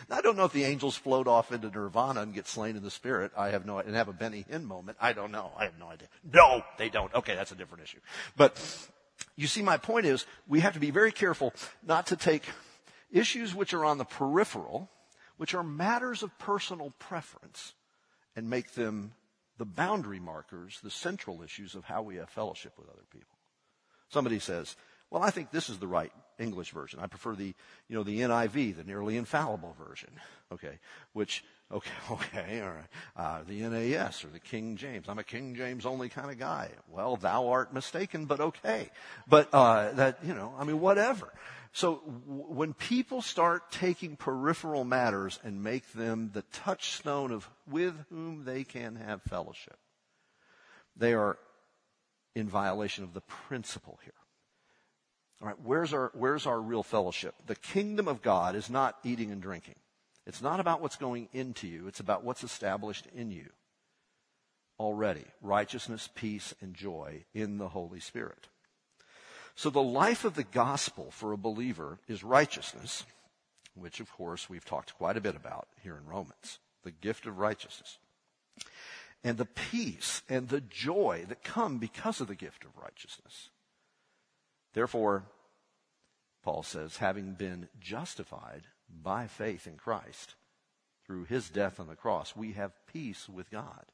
Now, 0.09 0.16
I 0.16 0.20
don't 0.20 0.37
know 0.37 0.44
if 0.44 0.53
the 0.53 0.64
angels 0.64 0.96
float 0.96 1.26
off 1.26 1.53
into 1.53 1.68
nirvana 1.68 2.22
and 2.22 2.35
get 2.35 2.46
slain 2.46 2.76
in 2.76 2.83
the 2.83 2.90
spirit. 2.90 3.33
I 3.37 3.48
have 3.48 3.66
no, 3.66 3.79
and 3.79 3.94
have 3.94 4.09
a 4.09 4.12
Benny 4.12 4.44
Hinn 4.50 4.64
moment. 4.64 4.98
I 5.00 5.12
don't 5.12 5.33
know. 5.33 5.53
I 5.57 5.64
have 5.64 5.79
no 5.79 5.88
idea. 5.88 6.09
No, 6.33 6.62
they 6.79 6.88
don't. 6.88 7.12
Okay, 7.14 7.35
that's 7.35 7.53
a 7.53 7.57
different 7.57 7.85
issue. 7.85 8.00
But 8.37 8.61
you 9.37 9.46
see, 9.46 9.62
my 9.62 9.76
point 9.76 10.07
is 10.07 10.26
we 10.48 10.61
have 10.61 10.74
to 10.74 10.81
be 10.81 10.90
very 10.90 11.12
careful 11.12 11.53
not 11.87 12.07
to 12.09 12.16
take 12.16 12.44
issues 13.11 13.55
which 13.55 13.74
are 13.74 13.85
on 13.85 13.98
the 13.98 14.05
peripheral, 14.05 14.88
which 15.37 15.55
are 15.55 15.62
matters 15.62 16.22
of 16.22 16.38
personal 16.38 16.92
preference, 16.98 17.74
and 18.37 18.48
make 18.48 18.72
them 18.72 19.12
the 19.59 19.64
boundary 19.64 20.20
markers, 20.20 20.81
the 20.83 20.90
central 20.90 21.42
issues 21.42 21.74
of 21.74 21.85
how 21.85 22.03
we 22.03 22.16
have 22.16 22.31
fellowship 22.31 22.72
with 22.79 22.88
other 22.88 23.05
people. 23.12 23.37
Somebody 24.09 24.38
says, 24.38 24.76
well, 25.11 25.22
I 25.22 25.31
think 25.31 25.50
this 25.50 25.68
is 25.68 25.79
the 25.79 25.87
right 25.87 26.12
English 26.40 26.72
version. 26.72 26.98
I 27.00 27.07
prefer 27.07 27.35
the, 27.35 27.55
you 27.88 27.96
know, 27.96 28.03
the 28.03 28.20
NIV, 28.20 28.76
the 28.76 28.85
nearly 28.85 29.16
infallible 29.16 29.76
version. 29.87 30.11
Okay. 30.53 30.79
Which, 31.12 31.44
okay, 31.70 31.90
okay, 32.11 32.61
all 32.62 32.70
right. 32.70 32.88
Uh, 33.16 33.42
the 33.46 33.61
NAS 33.61 34.24
or 34.24 34.29
the 34.29 34.40
King 34.40 34.76
James. 34.76 35.07
I'm 35.09 35.18
a 35.18 35.24
King 35.24 35.55
James 35.55 35.87
only 35.87 36.09
kind 36.09 36.31
of 36.31 36.38
guy. 36.38 36.70
Well, 36.88 37.16
thou 37.16 37.48
art 37.48 37.72
mistaken, 37.72 38.24
but 38.24 38.40
okay. 38.40 38.90
But, 39.29 39.48
uh, 39.53 39.92
that, 39.92 40.18
you 40.24 40.35
know, 40.35 40.55
I 40.59 40.64
mean, 40.64 40.81
whatever. 40.81 41.33
So 41.72 42.03
w- 42.26 42.44
when 42.48 42.72
people 42.74 43.22
start 43.22 43.70
taking 43.70 44.16
peripheral 44.16 44.85
matters 44.85 45.38
and 45.44 45.62
make 45.62 45.92
them 45.92 46.31
the 46.33 46.42
touchstone 46.53 47.31
of 47.31 47.48
with 47.70 47.94
whom 48.11 48.44
they 48.44 48.64
can 48.64 48.96
have 48.96 49.22
fellowship, 49.22 49.79
they 50.96 51.14
are 51.14 51.38
in 52.35 52.48
violation 52.48 53.05
of 53.05 53.14
the 53.14 53.20
principle 53.20 53.98
here. 54.03 54.12
All 55.40 55.48
right, 55.48 55.57
where's 55.62 55.94
our, 55.94 56.11
where's 56.14 56.46
our 56.46 56.61
real 56.61 56.83
fellowship? 56.83 57.35
The 57.46 57.55
kingdom 57.55 58.09
of 58.09 58.20
God 58.20 58.55
is 58.55 58.68
not 58.68 58.98
eating 59.05 59.31
and 59.31 59.40
drinking. 59.40 59.76
It's 60.26 60.42
not 60.42 60.61
about 60.61 60.83
what's 60.83 60.96
going 60.96 61.29
into 61.33 61.66
you. 61.66 61.88
It's 61.88 62.00
about 62.00 62.24
what's 62.24 62.44
established 62.44 63.07
in 63.14 63.31
you 63.31 63.48
already. 64.79 65.24
Righteousness, 65.42 66.09
peace, 66.14 66.55
and 66.61 66.74
joy 66.74 67.24
in 67.35 67.59
the 67.59 67.68
Holy 67.68 68.00
Spirit. 68.00 68.48
So 69.55 69.70
the 69.70 69.83
life 69.83 70.24
of 70.24 70.35
the 70.35 70.44
gospel 70.44 71.11
for 71.11 71.33
a 71.33 71.38
believer 71.38 71.98
is 72.09 72.24
righteousness, 72.24 73.05
which 73.74 74.00
of 74.00 74.12
course 74.12 74.48
we've 74.48 74.64
talked 74.64 74.94
quite 74.96 75.16
a 75.16 75.20
bit 75.20 75.37
about 75.37 75.68
here 75.83 75.96
in 75.96 76.07
Romans. 76.07 76.59
The 76.83 76.90
gift 76.90 77.26
of 77.26 77.38
righteousness. 77.38 77.98
And 79.22 79.37
the 79.37 79.46
peace 79.46 80.22
and 80.29 80.48
the 80.48 80.62
joy 80.62 81.26
that 81.29 81.44
come 81.44 81.79
because 81.79 82.20
of 82.20 82.29
the 82.29 82.35
gift 82.35 82.64
of 82.64 82.70
righteousness. 82.83 83.50
Therefore, 84.72 85.24
Paul 86.42 86.62
says, 86.62 86.96
having 86.96 87.33
been 87.33 87.68
justified 87.80 88.62
by 89.02 89.26
faith 89.26 89.66
in 89.66 89.76
Christ 89.76 90.35
through 91.06 91.24
his 91.24 91.50
death 91.50 91.80
on 91.80 91.87
the 91.87 91.96
cross, 91.96 92.35
we 92.37 92.52
have 92.52 92.72
peace 92.87 93.28
with 93.28 93.50
God. 93.50 93.85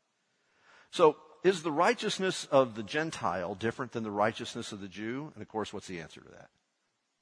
So 0.90 1.16
is 1.42 1.62
the 1.62 1.72
righteousness 1.72 2.46
of 2.50 2.74
the 2.74 2.82
Gentile 2.82 3.54
different 3.54 3.92
than 3.92 4.02
the 4.02 4.10
righteousness 4.10 4.72
of 4.72 4.80
the 4.80 4.88
Jew? 4.88 5.32
And 5.34 5.42
of 5.42 5.48
course, 5.48 5.72
what's 5.72 5.86
the 5.86 6.00
answer 6.00 6.20
to 6.20 6.30
that? 6.30 6.48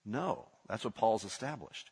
No. 0.05 0.47
That's 0.69 0.85
what 0.85 0.95
Paul's 0.95 1.25
established. 1.25 1.91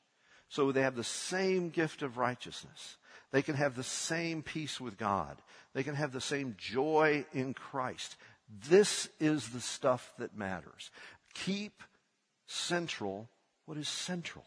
So 0.49 0.73
they 0.73 0.83
have 0.83 0.97
the 0.97 1.05
same 1.05 1.71
gift 1.71 2.03
of 2.03 2.19
righteousness. 2.19 2.97
They 3.31 3.43
can 3.43 3.55
have 3.55 3.75
the 3.75 3.83
same 3.83 4.43
peace 4.43 4.81
with 4.81 4.99
God. 4.99 5.37
They 5.75 5.83
can 5.83 5.95
have 5.95 6.13
the 6.13 6.21
same 6.21 6.55
joy 6.59 7.25
in 7.33 7.55
Christ. 7.55 8.17
This 8.69 9.09
is 9.19 9.49
the 9.49 9.61
stuff 9.61 10.13
that 10.19 10.37
matters. 10.37 10.91
Keep 11.35 11.83
central 12.47 13.29
what 13.67 13.79
is 13.79 13.89
central. 13.89 14.45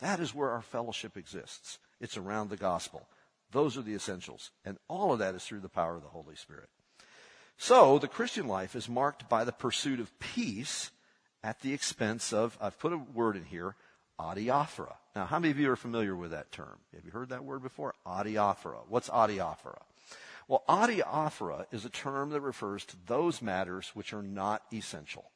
That 0.00 0.20
is 0.20 0.34
where 0.34 0.50
our 0.50 0.62
fellowship 0.62 1.16
exists. 1.16 1.78
It's 2.00 2.16
around 2.16 2.50
the 2.50 2.56
gospel. 2.56 3.06
Those 3.52 3.76
are 3.76 3.82
the 3.82 3.94
essentials. 3.94 4.50
And 4.64 4.78
all 4.88 5.12
of 5.12 5.18
that 5.18 5.34
is 5.34 5.44
through 5.44 5.60
the 5.60 5.68
power 5.68 5.96
of 5.96 6.02
the 6.02 6.08
Holy 6.08 6.36
Spirit. 6.36 6.68
So 7.56 7.98
the 7.98 8.08
Christian 8.08 8.48
life 8.48 8.74
is 8.74 8.88
marked 8.88 9.28
by 9.28 9.44
the 9.44 9.52
pursuit 9.52 10.00
of 10.00 10.18
peace 10.18 10.90
at 11.42 11.60
the 11.60 11.72
expense 11.72 12.32
of, 12.32 12.56
I've 12.60 12.78
put 12.78 12.92
a 12.92 12.98
word 12.98 13.36
in 13.36 13.44
here, 13.44 13.76
adiaphora. 14.18 14.94
Now, 15.14 15.26
how 15.26 15.38
many 15.38 15.50
of 15.50 15.58
you 15.58 15.70
are 15.70 15.76
familiar 15.76 16.16
with 16.16 16.30
that 16.30 16.52
term? 16.52 16.78
Have 16.94 17.04
you 17.04 17.10
heard 17.10 17.30
that 17.30 17.44
word 17.44 17.62
before? 17.62 17.94
Adiaphora. 18.06 18.80
What's 18.88 19.08
adiaphora? 19.08 19.80
Well, 20.48 20.64
adiaphora 20.68 21.66
is 21.70 21.84
a 21.84 21.90
term 21.90 22.30
that 22.30 22.40
refers 22.40 22.84
to 22.86 22.96
those 23.06 23.42
matters 23.42 23.90
which 23.94 24.12
are 24.12 24.22
not 24.22 24.62
essential. 24.72 25.30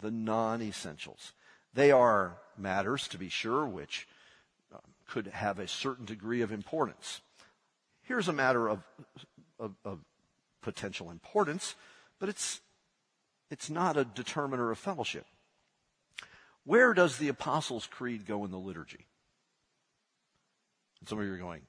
The 0.00 0.10
non-essentials. 0.10 1.32
They 1.72 1.90
are 1.90 2.38
matters, 2.56 3.08
to 3.08 3.18
be 3.18 3.28
sure, 3.28 3.66
which 3.66 4.06
could 5.08 5.26
have 5.28 5.58
a 5.58 5.68
certain 5.68 6.04
degree 6.04 6.40
of 6.40 6.52
importance. 6.52 7.20
Here's 8.02 8.28
a 8.28 8.32
matter 8.32 8.68
of, 8.68 8.82
of, 9.58 9.74
of 9.84 10.00
potential 10.60 11.10
importance, 11.10 11.74
but 12.18 12.28
it's, 12.28 12.60
it's 13.50 13.70
not 13.70 13.96
a 13.96 14.04
determiner 14.04 14.70
of 14.70 14.78
fellowship. 14.78 15.26
Where 16.64 16.94
does 16.94 17.18
the 17.18 17.28
Apostles' 17.28 17.86
Creed 17.86 18.26
go 18.26 18.44
in 18.44 18.50
the 18.50 18.58
liturgy? 18.58 19.06
And 21.00 21.08
some 21.08 21.18
of 21.18 21.26
you 21.26 21.32
are 21.32 21.38
going, 21.38 21.62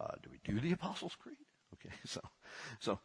uh, 0.00 0.14
do 0.22 0.30
we 0.30 0.40
do 0.44 0.60
the 0.60 0.72
Apostles' 0.72 1.16
Creed? 1.20 1.36
Okay, 1.74 1.94
so, 2.04 2.20
so 2.80 2.98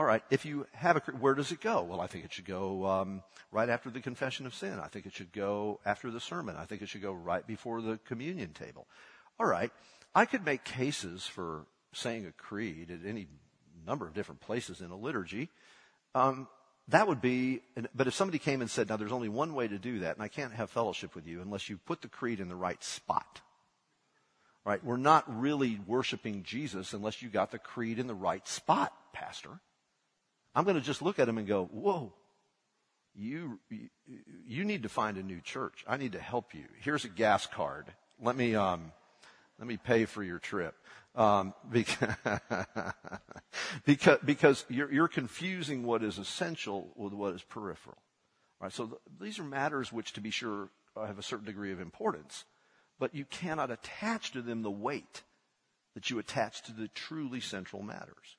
all 0.00 0.06
right, 0.06 0.22
if 0.30 0.46
you 0.46 0.66
have 0.72 0.96
a, 0.96 1.00
where 1.20 1.34
does 1.34 1.52
it 1.52 1.60
go? 1.60 1.82
Well, 1.82 2.00
I 2.00 2.06
think 2.06 2.24
it 2.24 2.32
should 2.32 2.46
go 2.46 2.86
um, 2.86 3.22
right 3.52 3.68
after 3.68 3.90
the 3.90 4.00
confession 4.00 4.46
of 4.46 4.54
sin. 4.54 4.80
I 4.82 4.86
think 4.86 5.04
it 5.04 5.12
should 5.12 5.30
go 5.30 5.78
after 5.84 6.10
the 6.10 6.20
sermon. 6.20 6.56
I 6.56 6.64
think 6.64 6.80
it 6.80 6.88
should 6.88 7.02
go 7.02 7.12
right 7.12 7.46
before 7.46 7.82
the 7.82 7.98
communion 8.06 8.54
table. 8.54 8.86
All 9.38 9.44
right, 9.44 9.70
I 10.14 10.24
could 10.24 10.42
make 10.42 10.64
cases 10.64 11.26
for 11.26 11.66
saying 11.92 12.24
a 12.24 12.32
creed 12.32 12.90
at 12.90 13.06
any 13.06 13.28
number 13.86 14.06
of 14.06 14.14
different 14.14 14.40
places 14.40 14.80
in 14.80 14.90
a 14.90 14.96
liturgy. 14.96 15.50
Um, 16.14 16.48
that 16.88 17.06
would 17.06 17.20
be, 17.20 17.60
but 17.94 18.06
if 18.06 18.14
somebody 18.14 18.38
came 18.38 18.62
and 18.62 18.70
said, 18.70 18.88
now 18.88 18.96
there's 18.96 19.12
only 19.12 19.28
one 19.28 19.52
way 19.52 19.68
to 19.68 19.78
do 19.78 19.98
that, 19.98 20.16
and 20.16 20.22
I 20.22 20.28
can't 20.28 20.54
have 20.54 20.70
fellowship 20.70 21.14
with 21.14 21.26
you 21.26 21.42
unless 21.42 21.68
you 21.68 21.76
put 21.76 22.00
the 22.00 22.08
creed 22.08 22.40
in 22.40 22.48
the 22.48 22.56
right 22.56 22.82
spot. 22.82 23.42
Right? 24.64 24.82
We're 24.82 24.96
not 24.96 25.24
really 25.28 25.78
worshiping 25.86 26.42
Jesus 26.42 26.94
unless 26.94 27.20
you 27.20 27.28
got 27.28 27.50
the 27.50 27.58
creed 27.58 27.98
in 27.98 28.06
the 28.06 28.14
right 28.14 28.48
spot, 28.48 28.94
Pastor. 29.12 29.60
I'm 30.54 30.64
going 30.64 30.76
to 30.76 30.82
just 30.82 31.02
look 31.02 31.18
at 31.18 31.28
him 31.28 31.38
and 31.38 31.46
go, 31.46 31.66
whoa, 31.66 32.12
you, 33.14 33.60
you 34.46 34.64
need 34.64 34.82
to 34.82 34.88
find 34.88 35.16
a 35.16 35.22
new 35.22 35.40
church. 35.40 35.84
I 35.86 35.96
need 35.96 36.12
to 36.12 36.20
help 36.20 36.54
you. 36.54 36.64
Here's 36.80 37.04
a 37.04 37.08
gas 37.08 37.46
card. 37.46 37.86
Let 38.20 38.36
me, 38.36 38.54
um, 38.54 38.92
let 39.58 39.68
me 39.68 39.76
pay 39.76 40.04
for 40.04 40.22
your 40.22 40.38
trip. 40.38 40.74
Um, 41.14 41.54
because, 41.70 42.14
because, 43.84 44.18
because 44.24 44.64
you're, 44.68 44.92
you're 44.92 45.08
confusing 45.08 45.84
what 45.84 46.02
is 46.02 46.18
essential 46.18 46.92
with 46.96 47.12
what 47.12 47.34
is 47.34 47.42
peripheral. 47.42 47.98
Right? 48.60 48.72
So 48.72 48.86
th- 48.86 49.00
these 49.20 49.38
are 49.38 49.44
matters 49.44 49.92
which, 49.92 50.12
to 50.14 50.20
be 50.20 50.30
sure, 50.30 50.68
have 50.96 51.18
a 51.18 51.22
certain 51.22 51.46
degree 51.46 51.72
of 51.72 51.80
importance, 51.80 52.44
but 52.98 53.14
you 53.14 53.24
cannot 53.24 53.70
attach 53.70 54.32
to 54.32 54.42
them 54.42 54.62
the 54.62 54.70
weight 54.70 55.22
that 55.94 56.10
you 56.10 56.18
attach 56.18 56.62
to 56.62 56.72
the 56.72 56.88
truly 56.88 57.40
central 57.40 57.82
matters. 57.82 58.36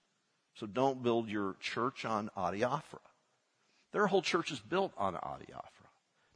So 0.55 0.67
don't 0.67 1.03
build 1.03 1.29
your 1.29 1.55
church 1.59 2.05
on 2.05 2.29
adiaphora. 2.37 2.99
Their 3.91 4.07
whole 4.07 4.21
church 4.21 4.51
is 4.51 4.59
built 4.59 4.93
on 4.97 5.15
adiaphora 5.15 5.89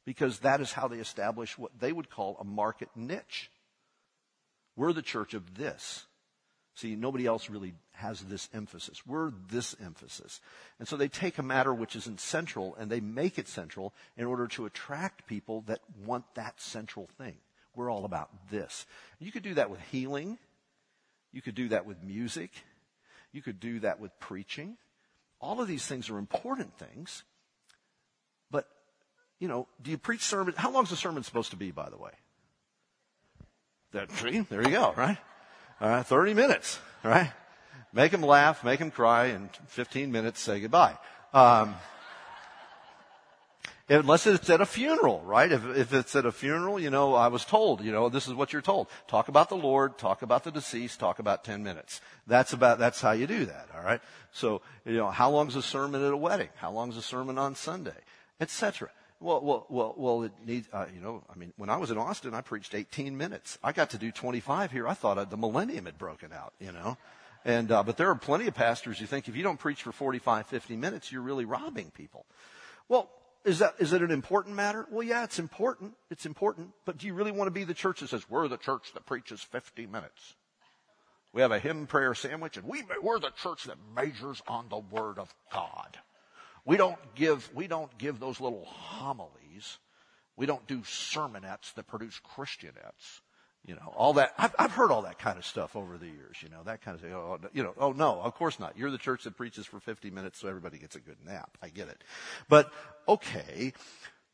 because 0.06 0.40
that 0.40 0.62
is 0.62 0.72
how 0.72 0.88
they 0.88 1.00
establish 1.00 1.58
what 1.58 1.72
they 1.80 1.92
would 1.92 2.10
call 2.10 2.38
a 2.40 2.44
market 2.44 2.90
niche. 2.96 3.50
We're 4.76 4.94
the 4.94 5.02
church 5.02 5.34
of 5.34 5.56
this. 5.58 6.06
See, 6.76 6.96
nobody 6.96 7.26
else 7.26 7.50
really 7.50 7.74
has 7.94 8.20
this 8.22 8.50
emphasis. 8.54 9.06
We're 9.06 9.32
this 9.50 9.76
emphasis. 9.84 10.42
And 10.78 10.88
so 10.88 10.98
they 10.98 11.08
take 11.08 11.38
a 11.38 11.44
matter 11.44 11.74
which 11.74 11.96
isn't 11.96 12.20
central 12.20 12.76
and 12.76 12.92
they 12.92 13.00
make 13.00 13.40
it 13.40 13.48
central 13.48 13.94
in 14.18 14.26
order 14.26 14.48
to 14.48 14.66
attract 14.66 15.26
people 15.26 15.64
that 15.68 15.80
want 16.06 16.26
that 16.36 16.60
central 16.60 17.08
thing. 17.18 17.38
We're 17.76 17.90
all 17.90 18.04
about 18.04 18.30
this. 18.52 18.86
You 19.20 19.32
could 19.32 19.44
do 19.44 19.54
that 19.54 19.70
with 19.70 19.80
healing. 19.92 20.38
You 21.32 21.42
could 21.42 21.56
do 21.56 21.70
that 21.70 21.86
with 21.86 22.04
music. 22.04 22.52
You 23.36 23.42
could 23.42 23.60
do 23.60 23.82
that 23.82 24.00
with 24.00 24.18
preaching. 24.22 24.78
All 25.42 25.60
of 25.60 25.68
these 25.68 25.86
things 25.86 26.10
are 26.10 26.18
important 26.18 26.78
things. 26.78 27.24
But, 28.50 28.66
you 29.40 29.50
know, 29.50 29.68
do 29.82 29.92
you 29.92 29.98
preach 29.98 30.22
sermon? 30.22 30.54
How 30.56 30.72
long 30.72 30.86
is 30.86 30.94
a 30.94 30.96
sermon 30.96 31.22
supposed 31.22 31.50
to 31.50 31.58
be, 31.58 31.72
by 31.72 31.90
the 31.90 31.98
way? 31.98 32.12
That, 33.92 34.10
see, 34.14 34.40
there 34.40 34.62
you 34.62 34.70
go, 34.70 34.94
right? 34.96 35.18
Uh, 35.82 36.02
30 36.04 36.34
minutes, 36.34 36.80
right? 37.04 37.30
Make 37.92 38.14
them 38.14 38.22
laugh, 38.22 38.64
make 38.64 38.80
them 38.80 38.90
cry, 38.90 39.26
and 39.26 39.50
15 39.68 40.14
minutes 40.14 40.40
say 40.40 40.62
goodbye. 40.62 40.98
Um, 41.34 41.76
unless 43.90 44.26
it's 44.26 44.50
at 44.50 44.62
a 44.62 44.66
funeral, 44.66 45.22
right? 45.22 45.52
If, 45.52 45.66
if 45.76 45.94
it's 45.94 46.16
at 46.16 46.26
a 46.26 46.32
funeral, 46.32 46.80
you 46.80 46.90
know, 46.90 47.14
I 47.14 47.28
was 47.28 47.46
told, 47.46 47.82
you 47.82 47.92
know, 47.92 48.10
this 48.10 48.28
is 48.28 48.34
what 48.34 48.52
you're 48.52 48.62
told. 48.62 48.88
Talk 49.08 49.28
about 49.28 49.50
the 49.50 49.58
Lord, 49.58 49.98
talk 49.98 50.22
about 50.22 50.44
the 50.44 50.52
deceased, 50.52 51.00
talk 51.00 51.20
about 51.20 51.44
10 51.44 51.64
minutes. 51.64 52.02
That's 52.28 52.54
about, 52.54 52.80
that's 52.80 53.02
how 53.02 53.12
you 53.12 53.28
do 53.28 53.46
that, 53.46 53.70
all 53.76 53.84
right? 53.84 54.02
So, 54.32 54.62
you 54.86 54.98
know, 54.98 55.12
how 55.12 55.30
long's 55.30 55.56
a 55.56 55.62
sermon 55.62 56.04
at 56.04 56.12
a 56.12 56.18
wedding? 56.18 56.50
How 56.56 56.72
long's 56.72 56.98
a 56.98 57.02
sermon 57.02 57.38
on 57.38 57.56
Sunday? 57.56 57.92
Etc. 58.40 58.90
Well, 59.20 59.42
well, 59.42 59.66
well, 59.70 59.94
well, 59.98 60.24
it 60.24 60.34
needs, 60.46 60.68
uh, 60.74 60.88
you 60.94 61.00
know, 61.00 61.24
I 61.34 61.38
mean, 61.38 61.54
when 61.58 61.70
I 61.70 61.78
was 61.78 61.92
in 61.92 61.98
Austin, 61.98 62.34
I 62.34 62.42
preached 62.42 62.76
18 62.76 63.16
minutes. 63.16 63.58
I 63.64 63.72
got 63.72 63.92
to 63.92 63.98
do 63.98 64.12
25 64.12 64.72
here. 64.72 64.88
I 64.88 64.94
thought 64.94 65.30
the 65.30 65.38
millennium 65.38 65.86
had 65.86 65.98
broken 65.98 66.34
out, 66.34 66.54
you 66.60 66.72
know. 66.72 66.98
And, 67.46 67.72
uh, 67.72 67.84
but 67.84 67.96
there 67.96 68.10
are 68.10 68.16
plenty 68.16 68.48
of 68.48 68.56
pastors 68.56 68.98
who 68.98 69.06
think 69.06 69.28
if 69.28 69.36
you 69.36 69.44
don't 69.44 69.60
preach 69.60 69.84
for 69.84 69.92
45, 69.92 70.48
50 70.48 70.76
minutes, 70.76 71.12
you're 71.12 71.22
really 71.22 71.46
robbing 71.46 71.92
people. 71.92 72.26
Well, 72.90 73.10
is 73.46 73.60
that, 73.60 73.76
is 73.78 73.94
it 73.94 74.02
an 74.02 74.12
important 74.12 74.56
matter? 74.56 74.88
Well, 74.90 75.04
yeah, 75.04 75.24
it's 75.24 75.40
important. 75.40 75.94
It's 76.10 76.26
important. 76.26 76.72
But 76.84 76.98
do 76.98 77.08
you 77.08 77.14
really 77.14 77.32
want 77.32 77.48
to 77.48 77.52
be 77.52 77.64
the 77.64 77.76
church 77.76 78.00
that 78.00 78.10
says, 78.10 78.30
we're 78.30 78.48
the 78.48 78.58
church 78.58 78.92
that 78.94 79.06
preaches 79.06 79.42
50 79.42 79.86
minutes? 79.86 80.34
We 81.32 81.42
have 81.42 81.52
a 81.52 81.60
hymn 81.60 81.86
prayer 81.86 82.16
sandwich 82.16 82.58
and 82.58 82.68
we, 82.68 82.84
we're 83.02 83.20
the 83.20 83.32
church 83.42 83.66
that 83.66 83.78
measures 83.96 84.42
on 84.48 84.68
the 84.70 84.80
word 84.80 85.20
of 85.20 85.34
God. 85.54 85.98
We 86.66 86.78
don't 86.78 86.98
give, 87.14 87.50
we 87.54 87.68
don't 87.68 87.96
give 87.98 88.20
those 88.20 88.42
little 88.42 88.66
homilies. 88.66 89.78
We 90.38 90.46
don't 90.46 90.66
do 90.66 90.80
sermonettes 90.80 91.74
that 91.76 91.88
produce 91.88 92.20
Christianettes. 92.36 93.22
You 93.66 93.76
know, 93.76 93.94
all 93.96 94.14
that, 94.14 94.34
I've, 94.38 94.56
I've 94.60 94.72
heard 94.72 94.92
all 94.92 95.02
that 95.04 95.18
kind 95.18 95.40
of 95.40 95.46
stuff 95.46 95.76
over 95.76 95.98
the 95.98 96.06
years, 96.06 96.38
you 96.42 96.50
know, 96.50 96.62
that 96.66 96.82
kind 96.82 96.94
of 96.94 97.02
thing. 97.02 97.14
Oh, 97.14 97.40
you 97.52 97.64
know, 97.64 97.74
oh 97.78 97.94
no, 97.94 98.22
of 98.22 98.36
course 98.36 98.60
not. 98.60 98.78
You're 98.78 98.92
the 98.92 99.00
church 99.00 99.24
that 99.24 99.36
preaches 99.36 99.66
for 99.66 99.80
50 99.80 100.12
minutes 100.12 100.40
so 100.40 100.48
everybody 100.48 100.78
gets 100.78 100.96
a 100.96 101.00
good 101.00 101.18
nap. 101.26 101.58
I 101.64 101.70
get 101.70 101.88
it. 101.88 102.04
But, 102.48 102.72
okay, 103.08 103.74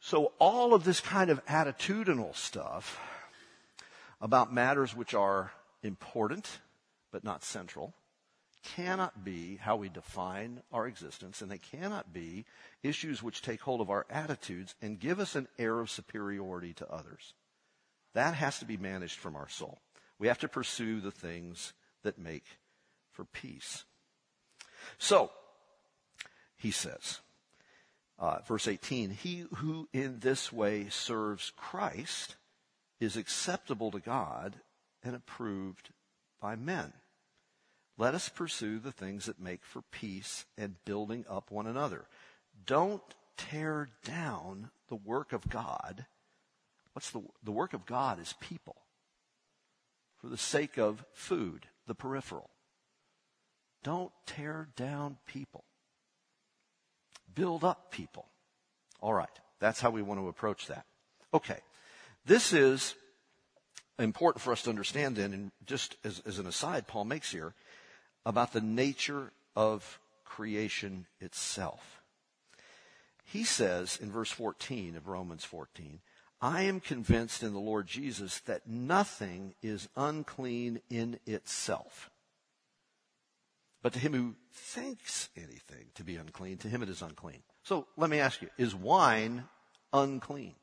so 0.02 0.34
all 0.38 0.74
of 0.74 0.84
this 0.84 1.00
kind 1.00 1.30
of 1.30 1.46
attitudinal 1.46 2.36
stuff 2.36 3.00
about 4.20 4.54
matters 4.54 4.96
which 4.96 5.13
are 5.13 5.52
important, 5.82 6.60
but 7.12 7.24
not 7.24 7.44
central, 7.44 7.94
cannot 8.63 9.24
be 9.24 9.58
how 9.58 9.76
we 9.76 9.89
define 9.89 10.62
our 10.72 10.88
existence, 10.88 11.41
and 11.41 11.50
they 11.50 11.58
cannot 11.58 12.13
be 12.13 12.46
issues 12.84 13.24
which 13.24 13.41
take 13.41 13.62
hold 13.62 13.82
of 13.82 13.89
our 13.89 14.06
attitudes 14.10 14.76
and 14.82 15.00
give 15.00 15.20
us 15.20 15.36
an 15.36 15.48
air 15.58 15.80
of 15.80 15.89
superiority 15.89 16.74
to 16.74 16.91
others. 16.91 17.34
That 18.13 18.36
has 18.36 18.60
to 18.60 18.65
be 18.65 18.78
managed 18.78 19.19
from 19.19 19.36
our 19.36 19.47
soul. 19.47 19.80
We 20.19 20.28
have 20.28 20.39
to 20.39 20.47
pursue 20.47 21.02
the 21.02 21.12
things 21.12 21.74
that 22.04 22.17
make 22.17 22.45
for 23.12 23.26
peace. 23.26 23.86
So, 24.97 25.32
he 26.58 26.71
says, 26.71 27.19
uh, 28.19 28.39
verse 28.47 28.67
18, 28.67 29.12
he 29.12 29.45
who 29.56 29.88
in 29.93 30.19
this 30.19 30.52
way 30.52 30.89
serves 30.89 31.52
Christ 31.56 32.36
is 33.00 33.17
acceptable 33.17 33.91
to 33.91 34.00
God 34.00 34.58
and 35.04 35.15
approved 35.15 35.89
by 36.39 36.56
men. 36.56 36.93
Let 37.97 38.15
us 38.15 38.30
pursue 38.30 38.80
the 38.80 38.91
things 38.91 39.26
that 39.26 39.39
make 39.39 39.63
for 39.63 39.82
peace 39.91 40.45
and 40.58 40.84
building 40.86 41.26
up 41.30 41.52
one 41.52 41.67
another. 41.67 42.06
Don't 42.65 43.02
tear 43.38 43.89
down 44.04 44.69
the 44.88 44.95
work 44.95 45.34
of 45.34 45.50
God. 45.50 46.06
What's 46.93 47.12
the, 47.12 47.21
the 47.43 47.51
work 47.51 47.73
of 47.73 47.86
God 47.86 48.19
is 48.19 48.34
people 48.39 48.75
for 50.21 50.27
the 50.27 50.38
sake 50.38 50.77
of 50.77 51.04
food, 51.13 51.65
the 51.88 51.95
peripheral. 51.95 52.49
Don't 53.84 54.12
tear 54.27 54.67
down 54.75 55.17
people. 55.25 55.63
Build 57.34 57.63
up 57.63 57.91
people. 57.91 58.27
All 59.01 59.13
right. 59.13 59.30
That's 59.60 59.82
how 59.82 59.89
we 59.89 60.01
want 60.01 60.19
to 60.19 60.27
approach 60.27 60.67
that. 60.67 60.86
Okay. 61.34 61.58
This 62.25 62.54
is 62.54 62.93
important 63.97 64.41
for 64.43 64.51
us 64.51 64.62
to 64.63 64.69
understand 64.69 65.15
then, 65.15 65.34
and 65.34 65.51
just 65.65 65.95
as, 66.04 66.21
as 66.25 66.38
an 66.38 66.45
aside, 66.45 66.88
Paul 66.88 67.06
makes 67.06 67.32
here, 67.32 67.54
about 68.25 68.54
the 68.54 68.62
nature 68.62 69.32
of 69.56 69.99
creation 70.23 71.08
itself. 71.19 72.01
He 73.25 73.43
says 73.43 73.97
in 74.01 74.12
verse 74.12 74.30
14 74.30 74.95
of 74.95 75.08
Romans 75.08 75.43
14, 75.43 75.99
I 76.41 76.63
am 76.63 76.80
convinced 76.80 77.43
in 77.43 77.54
the 77.54 77.60
Lord 77.60 77.86
Jesus 77.86 78.39
that 78.41 78.67
nothing 78.67 79.54
is 79.62 79.88
unclean 79.95 80.82
in 80.89 81.19
itself. 81.27 82.10
But 83.84 83.93
to 83.93 83.99
him 83.99 84.13
who 84.13 84.36
thinks 84.51 85.30
anything 85.36 85.86
to 85.95 86.04
be 86.04 86.15
unclean, 86.15 86.58
to 86.58 86.67
him 86.67 86.82
it 86.82 86.89
is 86.89 87.01
unclean. 87.01 87.43
So 87.63 87.88
let 87.95 88.10
me 88.10 88.19
ask 88.19 88.41
you, 88.41 88.49
is 88.58 88.73
wine 88.73 89.43
unclean? 89.93 90.56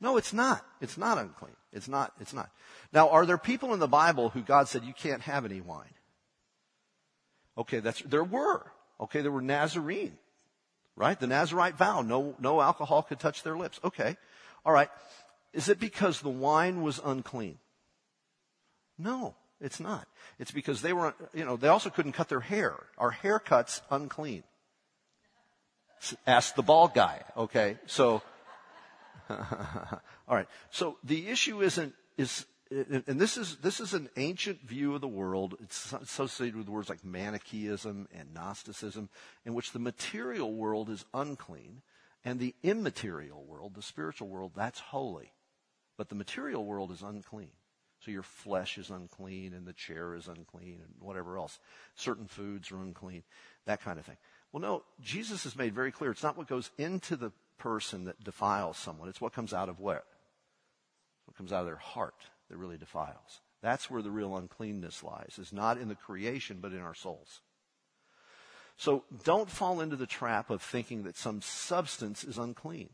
No, 0.00 0.16
it's 0.16 0.32
not. 0.32 0.64
It's 0.80 0.98
not 0.98 1.18
unclean. 1.18 1.56
It's 1.72 1.88
not, 1.88 2.12
it's 2.20 2.32
not. 2.32 2.50
Now, 2.92 3.08
are 3.10 3.24
there 3.24 3.38
people 3.38 3.72
in 3.72 3.80
the 3.80 3.88
Bible 3.88 4.30
who 4.30 4.42
God 4.42 4.68
said 4.68 4.84
you 4.84 4.92
can't 4.92 5.22
have 5.22 5.44
any 5.44 5.60
wine? 5.60 5.94
Okay, 7.56 7.80
that's, 7.80 8.02
there 8.02 8.24
were. 8.24 8.66
Okay, 9.00 9.20
there 9.20 9.30
were 9.30 9.42
Nazarene. 9.42 10.18
Right? 10.96 11.18
The 11.18 11.26
Nazarite 11.26 11.76
vow, 11.76 12.02
no, 12.02 12.34
no 12.38 12.60
alcohol 12.60 13.02
could 13.02 13.18
touch 13.18 13.42
their 13.42 13.56
lips. 13.56 13.80
Okay. 13.82 14.16
All 14.64 14.72
right. 14.72 14.90
Is 15.52 15.68
it 15.68 15.80
because 15.80 16.20
the 16.20 16.28
wine 16.28 16.82
was 16.82 17.00
unclean? 17.02 17.58
No, 18.98 19.34
it's 19.60 19.80
not. 19.80 20.06
It's 20.38 20.50
because 20.50 20.82
they 20.82 20.92
were, 20.92 21.14
you 21.32 21.44
know, 21.44 21.56
they 21.56 21.68
also 21.68 21.90
couldn't 21.90 22.12
cut 22.12 22.28
their 22.28 22.40
hair. 22.40 22.74
Our 22.98 23.10
haircut's 23.10 23.80
unclean. 23.90 24.44
Ask 26.26 26.54
the 26.54 26.62
bald 26.62 26.94
guy. 26.94 27.22
Okay. 27.36 27.78
So, 27.86 28.22
All 29.30 30.36
right. 30.36 30.48
So 30.70 30.98
the 31.04 31.28
issue 31.28 31.62
isn't, 31.62 31.94
is, 32.16 32.46
and 33.06 33.20
this 33.20 33.36
is, 33.36 33.56
this 33.56 33.80
is 33.80 33.92
an 33.94 34.08
ancient 34.16 34.62
view 34.62 34.94
of 34.94 35.00
the 35.00 35.08
world. 35.08 35.56
It's 35.62 35.92
associated 35.92 36.56
with 36.56 36.68
words 36.68 36.88
like 36.88 37.04
Manichaeism 37.04 38.08
and 38.12 38.34
Gnosticism, 38.34 39.08
in 39.44 39.54
which 39.54 39.72
the 39.72 39.78
material 39.78 40.52
world 40.52 40.88
is 40.88 41.04
unclean 41.12 41.82
and 42.24 42.38
the 42.38 42.54
immaterial 42.62 43.44
world, 43.44 43.74
the 43.74 43.82
spiritual 43.82 44.28
world, 44.28 44.52
that's 44.54 44.80
holy. 44.80 45.32
But 45.96 46.08
the 46.08 46.14
material 46.14 46.64
world 46.64 46.90
is 46.90 47.02
unclean. 47.02 47.50
So 48.04 48.10
your 48.10 48.22
flesh 48.22 48.78
is 48.78 48.90
unclean 48.90 49.54
and 49.54 49.66
the 49.66 49.72
chair 49.72 50.14
is 50.14 50.26
unclean 50.26 50.80
and 50.84 50.94
whatever 51.00 51.36
else. 51.36 51.58
Certain 51.94 52.26
foods 52.26 52.72
are 52.72 52.80
unclean, 52.80 53.22
that 53.66 53.82
kind 53.82 53.98
of 53.98 54.06
thing. 54.06 54.16
Well, 54.52 54.60
no, 54.60 54.82
Jesus 55.00 55.44
has 55.44 55.56
made 55.56 55.74
very 55.74 55.92
clear 55.92 56.10
it's 56.10 56.22
not 56.22 56.36
what 56.36 56.48
goes 56.48 56.70
into 56.78 57.16
the 57.16 57.32
person 57.58 58.04
that 58.04 58.22
defiles 58.22 58.76
someone. 58.76 59.08
It's 59.08 59.20
what 59.20 59.32
comes 59.32 59.52
out 59.52 59.68
of 59.68 59.78
what? 59.78 60.04
What 61.26 61.36
comes 61.36 61.52
out 61.52 61.60
of 61.60 61.66
their 61.66 61.76
heart 61.76 62.14
that 62.52 62.58
really 62.58 62.76
defiles. 62.76 63.40
That's 63.62 63.90
where 63.90 64.02
the 64.02 64.10
real 64.10 64.36
uncleanness 64.36 65.02
lies, 65.02 65.38
is 65.40 65.54
not 65.54 65.78
in 65.78 65.88
the 65.88 65.94
creation, 65.94 66.58
but 66.60 66.72
in 66.72 66.80
our 66.80 66.94
souls. 66.94 67.40
So 68.76 69.04
don't 69.24 69.48
fall 69.48 69.80
into 69.80 69.96
the 69.96 70.06
trap 70.06 70.50
of 70.50 70.60
thinking 70.60 71.04
that 71.04 71.16
some 71.16 71.40
substance 71.40 72.24
is 72.24 72.36
unclean. 72.36 72.90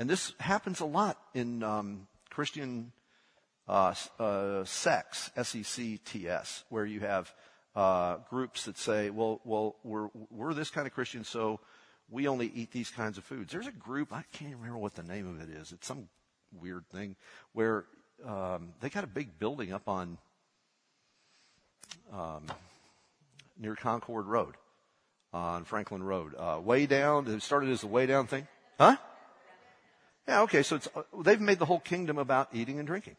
And 0.00 0.10
this 0.10 0.32
happens 0.40 0.80
a 0.80 0.84
lot 0.84 1.16
in 1.32 1.62
um, 1.62 2.08
Christian 2.28 2.90
uh, 3.68 3.94
uh, 4.18 4.64
sects, 4.64 5.30
S-E-C-T-S, 5.36 6.64
where 6.68 6.84
you 6.84 6.98
have 7.00 7.32
uh, 7.76 8.16
groups 8.28 8.64
that 8.64 8.78
say, 8.78 9.10
well, 9.10 9.40
well, 9.44 9.76
we're, 9.84 10.08
we're 10.30 10.54
this 10.54 10.70
kind 10.70 10.88
of 10.88 10.92
Christian, 10.92 11.22
so 11.22 11.60
we 12.10 12.26
only 12.26 12.50
eat 12.52 12.72
these 12.72 12.90
kinds 12.90 13.16
of 13.16 13.22
foods. 13.22 13.52
There's 13.52 13.68
a 13.68 13.72
group, 13.72 14.12
I 14.12 14.24
can't 14.32 14.56
remember 14.56 14.78
what 14.78 14.96
the 14.96 15.04
name 15.04 15.28
of 15.28 15.40
it 15.40 15.54
is. 15.54 15.70
It's 15.70 15.86
some 15.86 16.08
weird 16.60 16.84
thing 16.90 17.16
where 17.52 17.84
um, 18.26 18.72
they 18.80 18.88
got 18.88 19.04
a 19.04 19.08
big 19.08 19.38
building 19.38 19.72
up 19.72 19.88
on 19.88 20.18
um, 22.12 22.46
near 23.58 23.74
Concord 23.74 24.26
Road 24.26 24.54
on 25.32 25.64
Franklin 25.64 26.02
Road. 26.02 26.34
Uh, 26.36 26.60
Weigh 26.62 26.86
Down, 26.86 27.26
it 27.26 27.42
started 27.42 27.70
as 27.70 27.80
the 27.80 27.86
Weigh 27.86 28.06
Down 28.06 28.26
thing. 28.26 28.46
Huh? 28.78 28.96
Yeah, 30.28 30.42
okay, 30.42 30.62
so 30.62 30.78
uh, 30.94 31.02
they've 31.22 31.40
made 31.40 31.58
the 31.58 31.66
whole 31.66 31.80
kingdom 31.80 32.18
about 32.18 32.48
eating 32.52 32.78
and 32.78 32.86
drinking. 32.86 33.16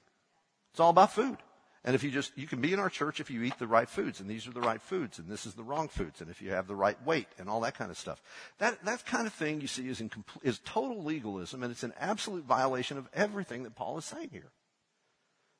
It's 0.72 0.80
all 0.80 0.90
about 0.90 1.14
food. 1.14 1.38
And 1.86 1.96
if 1.96 2.04
you 2.04 2.12
just, 2.12 2.32
you 2.38 2.48
can 2.48 2.62
be 2.62 2.72
in 2.72 2.80
our 2.80 2.90
church 2.90 3.20
if 3.20 3.30
you 3.30 3.44
eat 3.44 3.60
the 3.60 3.68
right 3.68 3.90
foods, 3.90 4.22
and 4.22 4.30
these 4.30 4.48
are 4.48 4.52
the 4.52 4.62
right 4.62 4.82
foods, 4.82 5.20
and 5.20 5.28
this 5.28 5.46
is 5.46 5.54
the 5.54 5.64
wrong 5.64 5.90
foods, 5.90 6.22
and 6.22 6.30
if 6.30 6.42
you 6.42 6.52
have 6.52 6.66
the 6.66 6.76
right 6.76 6.98
weight, 7.06 7.28
and 7.38 7.50
all 7.50 7.60
that 7.62 7.78
kind 7.78 7.92
of 7.92 7.98
stuff. 7.98 8.22
That, 8.60 8.84
that 8.86 9.06
kind 9.06 9.28
of 9.28 9.34
thing 9.34 9.60
you 9.60 9.68
see 9.68 9.90
is, 9.90 10.00
in, 10.00 10.10
is 10.44 10.60
total 10.64 11.04
legalism, 11.04 11.62
and 11.62 11.72
it's 11.72 11.84
an 11.84 11.94
absolute 12.00 12.46
violation 12.46 12.98
of 12.98 13.10
everything 13.14 13.64
that 13.64 13.76
Paul 13.76 13.98
is 13.98 14.06
saying 14.06 14.30
here. 14.32 14.50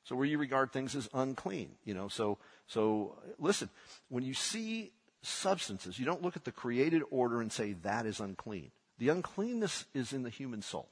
So 0.04 0.14
where 0.16 0.26
you 0.26 0.38
regard 0.38 0.72
things 0.72 0.94
as 0.94 1.08
unclean, 1.14 1.70
you 1.84 1.94
know, 1.94 2.08
so, 2.08 2.38
so 2.66 3.18
listen, 3.38 3.70
when 4.08 4.22
you 4.22 4.34
see 4.34 4.92
substances, 5.22 5.98
you 5.98 6.04
don't 6.04 6.22
look 6.22 6.36
at 6.36 6.44
the 6.44 6.52
created 6.52 7.02
order 7.10 7.40
and 7.40 7.50
say 7.50 7.72
that 7.82 8.06
is 8.06 8.20
unclean. 8.20 8.70
The 8.98 9.08
uncleanness 9.08 9.86
is 9.94 10.12
in 10.12 10.22
the 10.22 10.30
human 10.30 10.62
soul. 10.62 10.88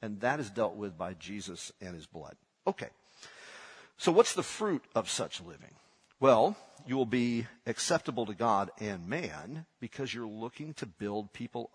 And 0.00 0.20
that 0.20 0.40
is 0.40 0.50
dealt 0.50 0.76
with 0.76 0.96
by 0.96 1.14
Jesus 1.14 1.72
and 1.80 1.94
his 1.94 2.06
blood. 2.06 2.36
Okay. 2.66 2.88
So 3.96 4.12
what's 4.12 4.34
the 4.34 4.42
fruit 4.42 4.84
of 4.94 5.10
such 5.10 5.40
living? 5.40 5.74
Well, 6.20 6.56
you 6.86 6.96
will 6.96 7.06
be 7.06 7.46
acceptable 7.66 8.26
to 8.26 8.34
God 8.34 8.70
and 8.80 9.08
man 9.08 9.66
because 9.80 10.14
you're 10.14 10.26
looking 10.26 10.72
to 10.74 10.86
build 10.86 11.32
people 11.32 11.66